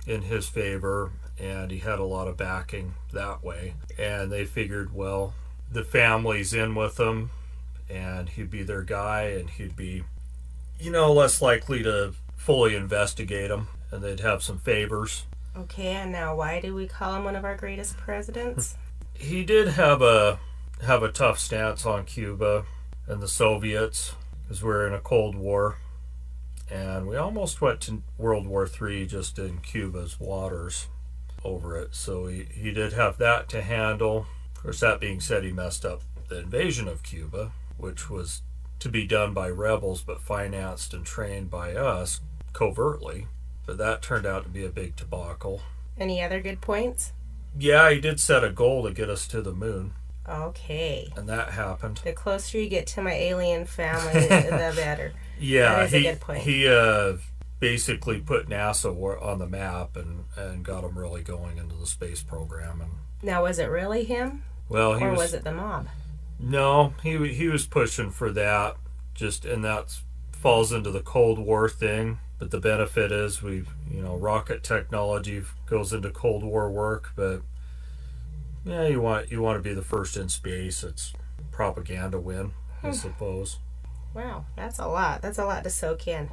in 0.06 0.24
his 0.24 0.48
favor, 0.48 1.12
and 1.40 1.72
he 1.72 1.80
had 1.80 2.00
a 2.00 2.04
lot 2.04 2.28
of 2.28 2.38
backing 2.38 2.94
that 3.14 3.44
way. 3.44 3.76
And 3.98 4.32
they 4.32 4.46
figured, 4.46 4.94
well, 4.94 5.34
the 5.72 5.84
family's 5.84 6.54
in 6.54 6.76
with 6.76 7.00
him, 7.00 7.30
and 7.90 8.28
he'd 8.30 8.52
be 8.52 8.62
their 8.64 8.82
guy, 8.84 9.24
and 9.24 9.50
he'd 9.50 9.76
be, 9.76 10.04
you 10.80 10.92
know, 10.92 11.14
less 11.14 11.42
likely 11.42 11.82
to 11.84 12.14
fully 12.36 12.76
investigate 12.76 13.50
him, 13.50 13.68
and 13.90 14.04
they'd 14.04 14.20
have 14.20 14.44
some 14.44 14.60
favors. 14.60 15.26
Okay, 15.56 15.92
and 15.94 16.12
now 16.12 16.36
why 16.36 16.62
do 16.62 16.74
we 16.74 16.88
call 16.88 17.16
him 17.16 17.26
one 17.26 17.36
of 17.36 17.44
our 17.46 17.56
greatest 17.56 17.98
presidents? 17.98 18.76
He 19.14 19.44
did 19.44 19.68
have 19.68 20.02
a 20.02 20.40
have 20.84 21.04
a 21.04 21.12
tough 21.12 21.38
stance 21.38 21.86
on 21.86 22.06
Cuba 22.06 22.66
and 23.08 23.22
the 23.22 23.28
Soviets 23.28 24.16
because 24.42 24.64
we're 24.64 24.88
in 24.88 24.94
a 24.94 25.00
Cold 25.00 25.36
War, 25.36 25.78
and 26.72 27.06
we 27.06 27.18
almost 27.18 27.62
went 27.62 27.82
to 27.82 28.02
World 28.18 28.48
War 28.48 28.68
III 28.68 29.06
just 29.06 29.38
in 29.38 29.60
Cuba's 29.60 30.20
waters 30.20 30.88
over 31.44 31.78
it. 31.78 31.94
So 31.94 32.26
he, 32.26 32.48
he 32.52 32.72
did 32.72 32.94
have 32.94 33.18
that 33.20 33.48
to 33.50 33.62
handle. 33.62 34.26
Of 34.56 34.64
course, 34.64 34.80
that 34.80 35.00
being 35.00 35.20
said, 35.20 35.44
he 35.44 35.52
messed 35.52 35.86
up 35.86 36.02
the 36.28 36.40
invasion 36.40 36.88
of 36.88 37.04
Cuba, 37.04 37.52
which 37.78 38.10
was 38.10 38.42
to 38.80 38.90
be 38.90 39.06
done 39.06 39.34
by 39.34 39.50
rebels 39.50 40.02
but 40.02 40.22
financed 40.22 40.94
and 40.94 41.06
trained 41.06 41.52
by 41.52 41.76
us 41.76 42.22
covertly. 42.54 43.28
But 43.66 43.78
that 43.78 44.02
turned 44.02 44.26
out 44.26 44.44
to 44.44 44.50
be 44.50 44.66
a 44.66 44.70
big 44.70 44.96
debacle. 44.96 45.62
Any 46.00 46.22
other 46.22 46.42
good 46.42 46.62
points? 46.62 47.14
Yeah, 47.58 47.92
he 47.92 48.00
did 48.00 48.20
set 48.20 48.44
a 48.44 48.50
goal 48.50 48.84
to 48.84 48.94
get 48.94 49.10
us 49.10 49.28
to 49.28 49.42
the 49.42 49.52
moon, 49.54 49.94
Okay. 50.28 51.12
and 51.18 51.28
that 51.28 51.50
happened. 51.52 52.00
The 52.04 52.14
closer 52.14 52.58
you 52.60 52.70
get 52.70 52.88
to 52.88 53.02
my 53.02 53.14
alien 53.14 53.66
family, 53.66 54.14
the 54.28 54.74
better. 54.76 55.14
Yeah, 55.40 55.76
That 55.76 55.86
is 55.88 55.94
a 55.94 55.98
he 55.98 56.04
good 56.04 56.20
point. 56.22 56.42
he 56.44 56.68
uh, 56.68 57.14
basically 57.60 58.20
put 58.22 58.48
NASA 58.48 59.22
on 59.22 59.40
the 59.40 59.48
map 59.48 59.96
and 59.98 60.26
and 60.38 60.64
got 60.64 60.82
them 60.82 60.98
really 60.98 61.22
going 61.24 61.58
into 61.58 61.76
the 61.76 61.86
space 61.88 62.24
program. 62.24 62.80
And 62.82 62.92
Now, 63.22 63.44
was 63.44 63.60
it 63.60 63.66
really 63.70 64.06
him, 64.06 64.44
well, 64.70 64.94
he 64.98 65.04
or 65.06 65.12
was, 65.12 65.20
was 65.20 65.34
it 65.34 65.44
the 65.44 65.52
mob? 65.54 65.88
no, 66.40 66.94
he 67.04 67.34
he 67.34 67.48
was 67.50 67.68
pushing 67.68 68.12
for 68.12 68.32
that. 68.32 68.78
Just 69.14 69.44
and 69.46 69.64
that 69.66 70.00
falls 70.32 70.72
into 70.72 70.90
the 70.90 71.02
Cold 71.02 71.38
War 71.38 71.68
thing. 71.68 72.20
But 72.42 72.50
the 72.50 72.60
benefit 72.60 73.12
is 73.12 73.44
we, 73.44 73.66
you 73.88 74.02
know, 74.02 74.16
rocket 74.16 74.64
technology 74.64 75.44
goes 75.68 75.94
into 75.94 76.10
Cold 76.10 76.44
War 76.44 76.72
work. 76.72 77.12
But 77.16 77.44
yeah, 78.66 78.88
you 78.88 79.00
want 79.00 79.32
you 79.32 79.44
want 79.44 79.60
to 79.60 79.70
be 79.70 79.76
the 79.76 79.84
first 79.84 80.18
in 80.18 80.28
space. 80.28 80.84
It's 80.84 81.14
propaganda 81.52 82.20
win, 82.20 82.54
Hmm. 82.82 82.88
I 82.88 82.92
suppose. 82.94 83.60
Wow, 84.16 84.46
that's 84.56 84.80
a 84.80 84.88
lot. 84.88 85.22
That's 85.22 85.38
a 85.38 85.46
lot 85.46 85.64
to 85.66 85.70
soak 85.70 86.08
in. 86.08 86.32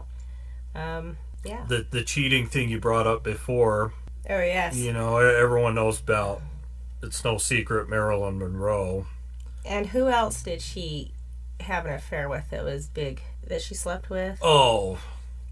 Um, 0.74 1.18
yeah. 1.44 1.66
The 1.68 1.86
the 1.90 2.02
cheating 2.04 2.46
thing 2.46 2.70
you 2.70 2.80
brought 2.80 3.06
up 3.06 3.22
before. 3.22 3.92
Oh 4.30 4.40
yes. 4.40 4.76
You 4.76 4.94
know, 4.94 5.18
everyone 5.18 5.74
knows 5.74 6.00
about. 6.00 6.40
It's 7.02 7.22
no 7.22 7.36
secret 7.36 7.86
Marilyn 7.86 8.38
Monroe. 8.38 9.04
And 9.66 9.88
who 9.88 10.08
else 10.08 10.42
did 10.42 10.62
she 10.62 11.12
have 11.60 11.84
an 11.84 11.92
affair 11.92 12.30
with 12.30 12.48
that 12.48 12.64
was 12.64 12.86
big 12.86 13.20
that 13.46 13.60
she 13.60 13.74
slept 13.74 14.08
with? 14.08 14.38
Oh, 14.40 14.98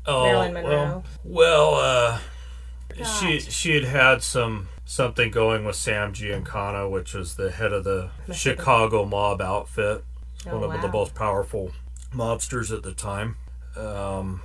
oh, 0.07 0.25
Marilyn 0.25 0.53
Monroe. 0.55 1.05
Well, 1.25 1.73
well, 1.73 1.75
uh, 1.75 2.19
she 3.05 3.39
God. 3.39 3.43
she 3.53 3.75
had 3.75 3.85
had 3.85 4.23
some 4.23 4.69
something 4.85 5.31
going 5.31 5.65
with 5.65 5.77
Sam 5.77 6.13
Giancana, 6.13 6.91
which 6.91 7.15
was 7.15 7.35
the 7.37 7.51
head 7.51 7.73
of 7.73 7.85
the 7.85 8.11
have 8.27 8.37
Chicago 8.37 9.05
mob 9.05 9.41
outfit, 9.43 10.05
Oh, 10.49 10.59
one 10.59 10.71
of 10.77 10.81
the 10.81 10.89
most 10.89 11.15
powerful 11.15 11.73
mobsters 12.15 12.75
at 12.75 12.83
the 12.83 12.93
time. 12.93 13.37
Um, 13.77 14.43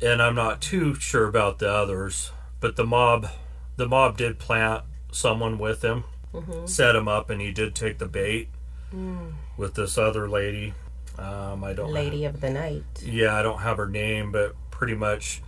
and 0.00 0.22
I'm 0.22 0.34
not 0.34 0.60
too 0.62 0.94
sure 0.94 1.26
about 1.26 1.58
the 1.58 1.70
others, 1.70 2.30
but 2.60 2.76
the 2.76 2.84
mob, 2.84 3.28
the 3.76 3.86
mob 3.88 4.16
did 4.16 4.38
plant 4.38 4.84
someone 5.12 5.58
with 5.58 5.82
him, 5.82 6.04
Mm-hmm. 6.32 6.66
set 6.66 6.94
him 6.94 7.08
up, 7.08 7.28
and 7.28 7.40
he 7.40 7.50
did 7.50 7.74
take 7.74 7.98
the 7.98 8.06
bait 8.06 8.48
Mm. 8.94 9.32
with 9.56 9.74
this 9.74 9.98
other 9.98 10.28
lady. 10.28 10.74
Um, 11.18 11.62
I 11.64 11.72
don't 11.74 11.92
Lady 11.92 12.24
of 12.24 12.40
the 12.40 12.50
Night. 12.50 12.84
yeah, 13.02 13.34
I 13.36 13.42
don't 13.42 13.60
have 13.60 13.76
her 13.76 13.88
name, 13.88 14.30
but 14.32 14.54
pretty 14.80 14.94
much 14.94 15.42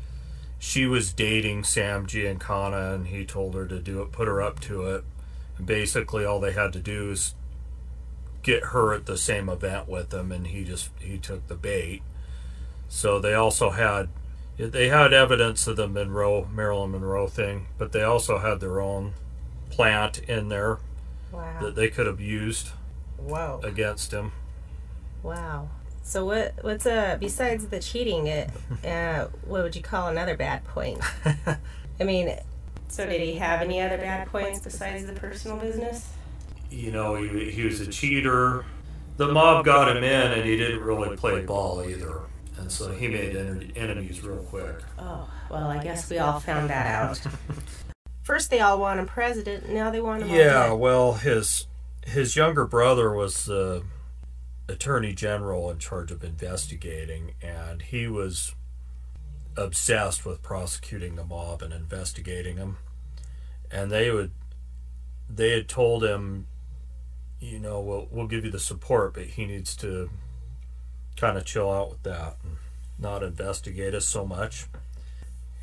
she 0.59 0.85
was 0.85 1.11
dating 1.11 1.64
Sam 1.64 2.07
Giancana 2.07 2.95
and 2.95 3.07
he 3.07 3.25
told 3.25 3.55
her 3.55 3.66
to 3.66 3.79
do 3.79 4.03
it, 4.03 4.12
put 4.12 4.29
her 4.29 4.42
up 4.42 4.61
to 4.61 4.83
it. 4.83 5.05
Basically, 5.64 6.23
all 6.23 6.38
they 6.38 6.53
had 6.53 6.71
to 6.75 6.81
do 6.81 7.11
is 7.12 7.35
get 8.42 8.64
her 8.66 8.92
at 8.92 9.07
the 9.07 9.16
same 9.16 9.49
event 9.49 9.88
with 9.88 10.12
him, 10.12 10.31
and 10.31 10.49
he 10.49 10.64
just 10.64 10.90
he 11.01 11.16
took 11.16 11.47
the 11.49 11.55
bait. 11.55 12.03
So 12.88 13.18
they 13.18 13.33
also 13.33 13.71
had 13.71 14.11
they 14.59 14.88
had 14.88 15.14
evidence 15.14 15.66
of 15.66 15.77
the 15.77 15.88
Monroe 15.88 16.47
Marilyn 16.53 16.90
Monroe 16.90 17.27
thing, 17.27 17.68
but 17.79 17.92
they 17.92 18.03
also 18.03 18.38
had 18.38 18.61
their 18.61 18.81
own 18.83 19.14
plant 19.71 20.18
in 20.29 20.51
there 20.51 20.79
Wow. 21.33 21.61
that 21.62 21.75
they 21.75 21.88
could 21.88 22.07
have 22.07 22.21
used 22.21 22.68
Whoa. 23.16 23.61
against 23.64 24.12
him. 24.12 24.33
Wow. 25.23 25.71
So 26.03 26.25
what? 26.25 26.55
What's 26.62 26.87
uh 26.87 27.17
besides 27.21 27.67
the 27.67 27.81
cheating? 27.81 28.27
It 28.27 28.51
uh, 28.85 29.27
what 29.47 29.62
would 29.62 29.77
you 29.77 29.83
call 29.83 30.09
another 30.09 30.37
bad 30.37 30.65
point? 30.65 31.01
I 32.01 32.05
mean, 32.05 32.37
so 32.88 33.07
did 33.07 33.21
he 33.21 33.35
have 33.35 33.62
any 33.62 33.81
other 33.81 33.97
bad 33.97 34.29
points 34.29 34.61
besides 34.61 35.07
the 35.07 35.12
personal 35.12 35.57
business? 35.57 36.11
You 36.71 36.91
know, 36.91 37.15
he, 37.15 37.51
he 37.51 37.65
was 37.65 37.81
a 37.81 37.87
cheater. 37.87 38.65
The 39.19 39.29
mob 39.29 39.65
got 39.65 39.95
him 39.95 40.03
in, 40.03 40.33
and 40.33 40.45
he 40.45 40.57
didn't 40.57 40.81
really 40.81 41.17
play 41.17 41.45
ball 41.45 41.85
either. 41.87 42.21
And 42.59 42.71
so 42.71 42.91
he 42.93 43.09
made 43.09 43.37
en- 43.37 43.73
enemies 43.77 44.23
real 44.23 44.38
quick. 44.38 44.77
Oh, 44.99 45.29
well, 45.51 45.69
I 45.69 45.83
guess 45.83 46.09
we 46.11 46.19
all 46.19 46.41
found 46.41 46.71
that 46.71 46.87
out. 46.87 47.21
First, 48.23 48.51
they 48.51 48.61
all 48.61 48.79
want 48.79 49.01
him 49.01 49.07
president. 49.07 49.69
Now 49.69 49.91
they 49.91 50.01
want 50.01 50.23
him. 50.23 50.31
Yeah, 50.37 50.73
well, 50.73 51.15
his 51.15 51.67
his 52.07 52.37
younger 52.37 52.67
brother 52.67 53.12
was 53.12 53.45
the 53.45 53.83
attorney 54.68 55.12
general 55.12 55.70
in 55.70 55.79
charge 55.79 56.11
of 56.11 56.22
investigating, 56.22 57.35
and 57.42 57.83
he 57.83 58.07
was 58.07 58.55
obsessed 59.57 60.25
with 60.25 60.42
prosecuting 60.42 61.16
the 61.16 61.25
mob 61.25 61.62
and 61.62 61.72
investigating 61.72 62.57
them. 62.57 62.79
And 63.70 63.90
they 63.90 64.11
would, 64.11 64.33
they 65.29 65.51
had 65.53 65.68
told 65.68 66.05
him, 66.05 66.46
you 67.40 67.59
know, 67.59 67.81
we'll 67.81 68.09
we'll 68.11 68.29
give 68.29 68.44
you 68.44 68.51
the 68.51 68.61
support, 68.61 69.14
but 69.14 69.25
he 69.25 69.46
needs 69.46 69.75
to 69.77 70.11
kind 71.16 71.37
of 71.37 71.44
chill 71.44 71.70
out 71.70 71.90
with 71.90 72.03
that 72.05 72.37
and 72.42 72.57
not 72.98 73.22
investigate 73.22 73.94
us 73.94 74.07
so 74.07 74.25
much. 74.25 74.66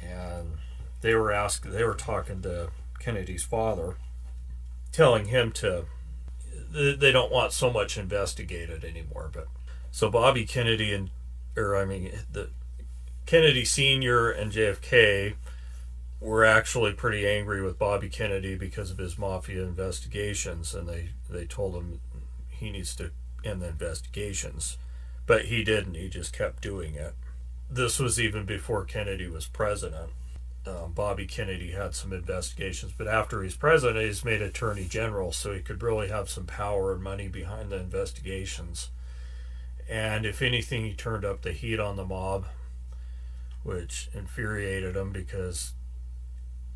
And 0.01 0.57
they 1.01 1.15
were 1.15 1.31
asked, 1.31 1.71
they 1.71 1.83
were 1.83 1.95
talking 1.95 2.41
to 2.41 2.69
Kennedy's 2.99 3.43
father 3.43 3.95
telling 4.91 5.25
him 5.25 5.51
to 5.51 5.85
they 6.71 7.12
don't 7.12 7.32
want 7.32 7.51
so 7.51 7.71
much 7.71 7.97
investigated 7.97 8.84
anymore 8.84 9.29
but 9.34 9.47
so 9.91 10.10
bobby 10.10 10.45
kennedy 10.45 10.93
and 10.93 11.10
or 11.55 11.75
i 11.75 11.86
mean 11.86 12.12
the 12.32 12.49
kennedy 13.25 13.65
senior 13.65 14.29
and 14.29 14.51
jfk 14.51 15.34
were 16.19 16.43
actually 16.43 16.91
pretty 16.91 17.27
angry 17.27 17.62
with 17.62 17.79
bobby 17.79 18.10
kennedy 18.10 18.55
because 18.55 18.91
of 18.91 18.97
his 18.97 19.17
mafia 19.17 19.63
investigations 19.63 20.73
and 20.75 20.88
they 20.88 21.10
they 21.29 21.45
told 21.45 21.75
him 21.75 21.99
he 22.60 22.69
needs 22.69 22.95
to 22.97 23.12
end 23.43 23.62
the 23.62 23.69
investigations. 23.69 24.77
But 25.25 25.45
he 25.45 25.63
didn't. 25.63 25.95
He 25.95 26.10
just 26.10 26.34
kept 26.34 26.62
doing 26.62 26.95
it. 26.95 27.13
This 27.69 27.99
was 27.99 28.19
even 28.19 28.45
before 28.45 28.84
kennedy 28.84 29.27
was 29.27 29.47
president 29.47 30.10
um, 30.65 30.91
Bobby 30.93 31.26
Kennedy 31.26 31.72
had 31.72 31.95
some 31.95 32.12
investigations, 32.12 32.93
but 32.98 33.08
after 33.08 33.41
he's 33.43 33.56
president, 33.56 34.06
he's 34.06 34.26
made 34.26 34.41
attorney 34.41 34.86
general, 34.86 35.32
so 35.32 35.54
he 35.54 35.62
could 35.62 35.82
really 35.82 36.10
have 36.10 36.30
some 36.30 36.45
power 36.45 36.93
and 36.93 37.02
money 37.02 37.28
behind 37.28 37.69
the 37.69 37.78
investigations. 37.78 38.89
And 39.89 40.26
if 40.26 40.41
anything, 40.41 40.86
he 40.86 40.93
turned 40.93 41.26
up 41.26 41.41
the 41.41 41.52
heat 41.52 41.80
on 41.80 41.95
the 41.95 42.06
mob, 42.06 42.45
which 43.63 44.10
infuriated 44.13 44.95
him 44.95 45.12
because 45.12 45.74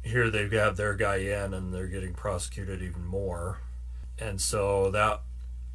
here 0.02 0.30
they've 0.30 0.52
got 0.52 0.76
their 0.76 0.96
guy 0.96 1.18
in 1.18 1.54
and 1.54 1.74
they're 1.74 1.88
getting 1.88 2.14
prosecuted 2.14 2.82
even 2.82 3.06
more. 3.06 3.60
And 4.18 4.42
so 4.42 4.92
that 4.92 5.22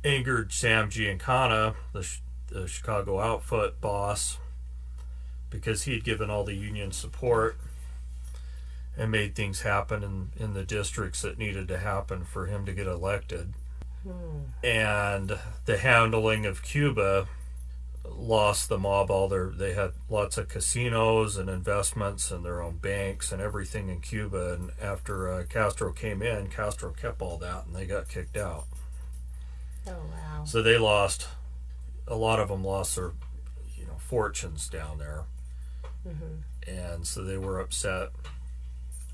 angered 0.05 0.53
Sam 0.53 0.91
Giancana, 0.91 1.75
the, 1.93 2.09
the 2.49 2.67
Chicago 2.67 3.21
Outfit 3.21 3.81
boss, 3.81 4.39
because 5.51 5.85
he'd 5.85 6.05
given 6.05 6.31
all 6.31 6.45
the 6.45 6.55
union 6.55 6.93
support 6.93 7.59
and 8.99 9.13
made 9.13 9.37
things 9.37 9.63
happen 9.63 10.03
in, 10.03 10.31
in 10.37 10.55
the 10.55 10.65
districts 10.65 11.23
that 11.23 11.39
needed 11.39 11.69
to 11.69 11.79
happen 11.79 12.25
for 12.25 12.47
him 12.47 12.67
to 12.67 12.73
get 12.73 12.89
elected. 12.89 13.55
And 14.65 15.39
the 15.67 15.79
handling 15.79 16.47
of 16.47 16.63
Cuba 16.63 17.29
lost 18.11 18.69
the 18.69 18.79
mob 18.79 19.11
all 19.11 19.29
their 19.29 19.51
they 19.51 19.75
had 19.75 19.93
lots 20.09 20.39
of 20.39 20.49
casinos 20.49 21.37
and 21.37 21.51
investments 21.51 22.31
and 22.31 22.43
their 22.43 22.63
own 22.63 22.79
banks 22.79 23.31
and 23.31 23.41
everything 23.41 23.89
in 23.89 24.01
Cuba. 24.01 24.55
And 24.55 24.71
after 24.81 25.31
uh, 25.31 25.45
Castro 25.45 25.93
came 25.93 26.23
in 26.23 26.49
Castro 26.49 26.91
kept 26.91 27.21
all 27.21 27.37
that 27.39 27.67
and 27.67 27.77
they 27.77 27.87
got 27.87 28.09
kicked 28.09 28.37
out. 28.37 28.65
Oh 29.87 29.93
wow. 29.93 30.45
so 30.45 30.63
they 30.63 30.79
lost 30.79 31.29
a 32.07 32.17
lot 32.17 32.41
of 32.41 32.49
them 32.49 32.65
lost 32.65 32.97
their 32.97 33.13
you 33.77 33.85
know 33.85 33.99
fortunes 33.99 34.69
down 34.69 34.99
there. 34.99 35.25
And 36.67 37.07
so 37.07 37.23
they 37.23 37.37
were 37.37 37.61
upset 37.61 38.11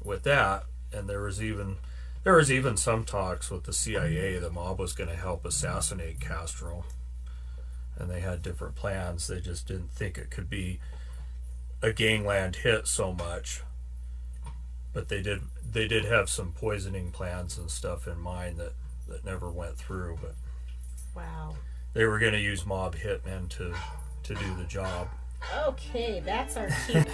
with 0.05 0.23
that 0.25 0.65
and 0.93 1.09
there 1.09 1.23
was 1.23 1.43
even 1.43 1.77
there 2.23 2.37
was 2.37 2.51
even 2.51 2.77
some 2.77 3.05
talks 3.05 3.51
with 3.51 3.65
the 3.65 3.73
CIA 3.73 4.39
the 4.39 4.51
mob 4.51 4.79
was 4.79 4.93
going 4.93 5.11
to 5.11 5.17
help 5.17 5.45
assassinate 5.45 6.21
Castro 6.21 6.85
and 7.99 8.11
they 8.11 8.21
had 8.21 8.43
different 8.43 8.75
plans 8.75 9.27
they 9.27 9.41
just 9.41 9.67
didn't 9.69 9.91
think 9.91 10.19
it 10.19 10.31
could 10.31 10.49
be 10.51 10.81
a 11.83 11.93
gangland 11.93 12.57
hit 12.57 12.87
so 12.87 13.13
much 13.13 13.63
but 14.93 15.09
they 15.09 15.21
did 15.23 15.43
they 15.73 15.87
did 15.89 16.05
have 16.05 16.29
some 16.31 16.53
poisoning 16.53 17.11
plans 17.11 17.59
and 17.59 17.71
stuff 17.71 18.07
in 18.07 18.19
mind 18.19 18.57
that 18.59 18.73
that 19.09 19.25
never 19.25 19.51
went 19.51 19.77
through 19.77 20.19
but 20.21 20.35
Wow. 21.15 21.55
they 21.93 22.05
were 22.07 22.19
going 22.19 22.33
to 22.33 22.41
use 22.41 22.67
mob 22.67 22.97
hitmen 22.97 23.49
to 23.51 23.75
to 24.25 24.35
do 24.35 24.55
the 24.57 24.65
job. 24.65 25.09
Okay, 25.67 26.23
that's 26.25 26.57
our 26.57 26.69
cue. 26.87 27.05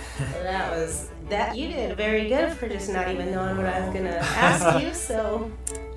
that 0.42 0.70
was 0.72 1.10
that 1.28 1.56
you 1.56 1.68
did 1.68 1.96
very 1.96 2.28
good 2.28 2.52
for 2.52 2.68
just 2.68 2.90
not 2.90 3.08
even 3.10 3.30
knowing 3.32 3.56
what 3.56 3.66
I 3.66 3.80
was 3.80 3.94
gonna 3.94 4.16
ask 4.16 4.82
you. 4.82 4.92
So, 4.94 5.50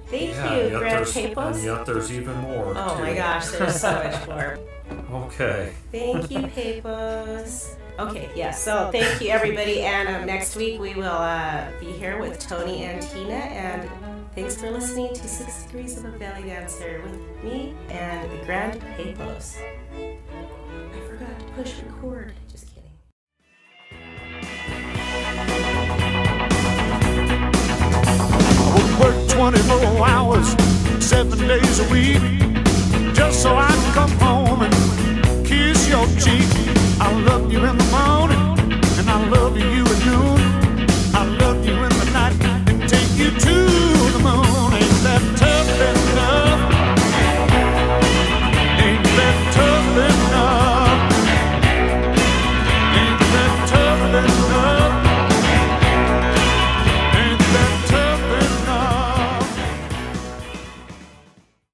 thank 0.07 0.35
you, 0.35 0.69
yet 0.71 0.79
Grant 0.79 1.15
and 1.15 1.35
Papos. 1.35 1.63
yet 1.63 1.85
there's 1.85 2.11
even 2.11 2.35
more. 2.37 2.73
Oh 2.75 2.97
my 2.99 3.13
gosh, 3.13 3.47
there's 3.47 3.79
so 3.79 3.91
much 3.91 4.27
more. 4.27 4.59
Okay. 5.11 5.73
Thank 5.91 6.29
you, 6.29 6.39
Papos. 6.39 7.75
Okay, 7.99 8.29
yeah. 8.35 8.51
So 8.51 8.89
thank 8.91 9.21
you, 9.21 9.29
everybody. 9.29 9.81
And 9.81 10.09
um, 10.09 10.25
next 10.25 10.55
week 10.55 10.79
we 10.79 10.93
will 10.95 11.05
uh, 11.05 11.67
be 11.79 11.91
here 11.91 12.19
with 12.19 12.39
Tony 12.39 12.83
and 12.85 13.01
Tina. 13.01 13.33
And 13.33 13.89
thanks 14.33 14.55
for 14.55 14.71
listening 14.71 15.13
to 15.13 15.27
Six 15.27 15.63
Degrees 15.63 15.97
of 15.99 16.05
a 16.05 16.17
Belly 16.17 16.43
Dancer 16.49 17.01
with 17.03 17.43
me 17.43 17.75
and 17.89 18.29
the 18.31 18.43
Grand 18.45 18.81
Papos 18.97 19.57
push 21.55 21.73
record. 21.83 22.33
Just 22.51 22.67
kidding. 22.73 22.89
I 28.65 28.99
work 28.99 29.29
20 29.29 29.61
more 29.67 30.07
hours, 30.07 30.47
seven 31.03 31.37
days 31.47 31.79
a 31.79 31.87
week, 31.91 32.21
just 33.13 33.43
so 33.43 33.55
I 33.55 33.67
can 33.67 33.93
come 33.93 34.11
home 34.19 34.61
and 34.63 35.45
kiss 35.45 35.87
your 35.89 36.07
cheek. 36.19 36.49
I 36.99 37.11
love 37.21 37.51
you 37.51 37.63
in 37.65 37.77
the 37.77 37.83
morning. 37.91 38.22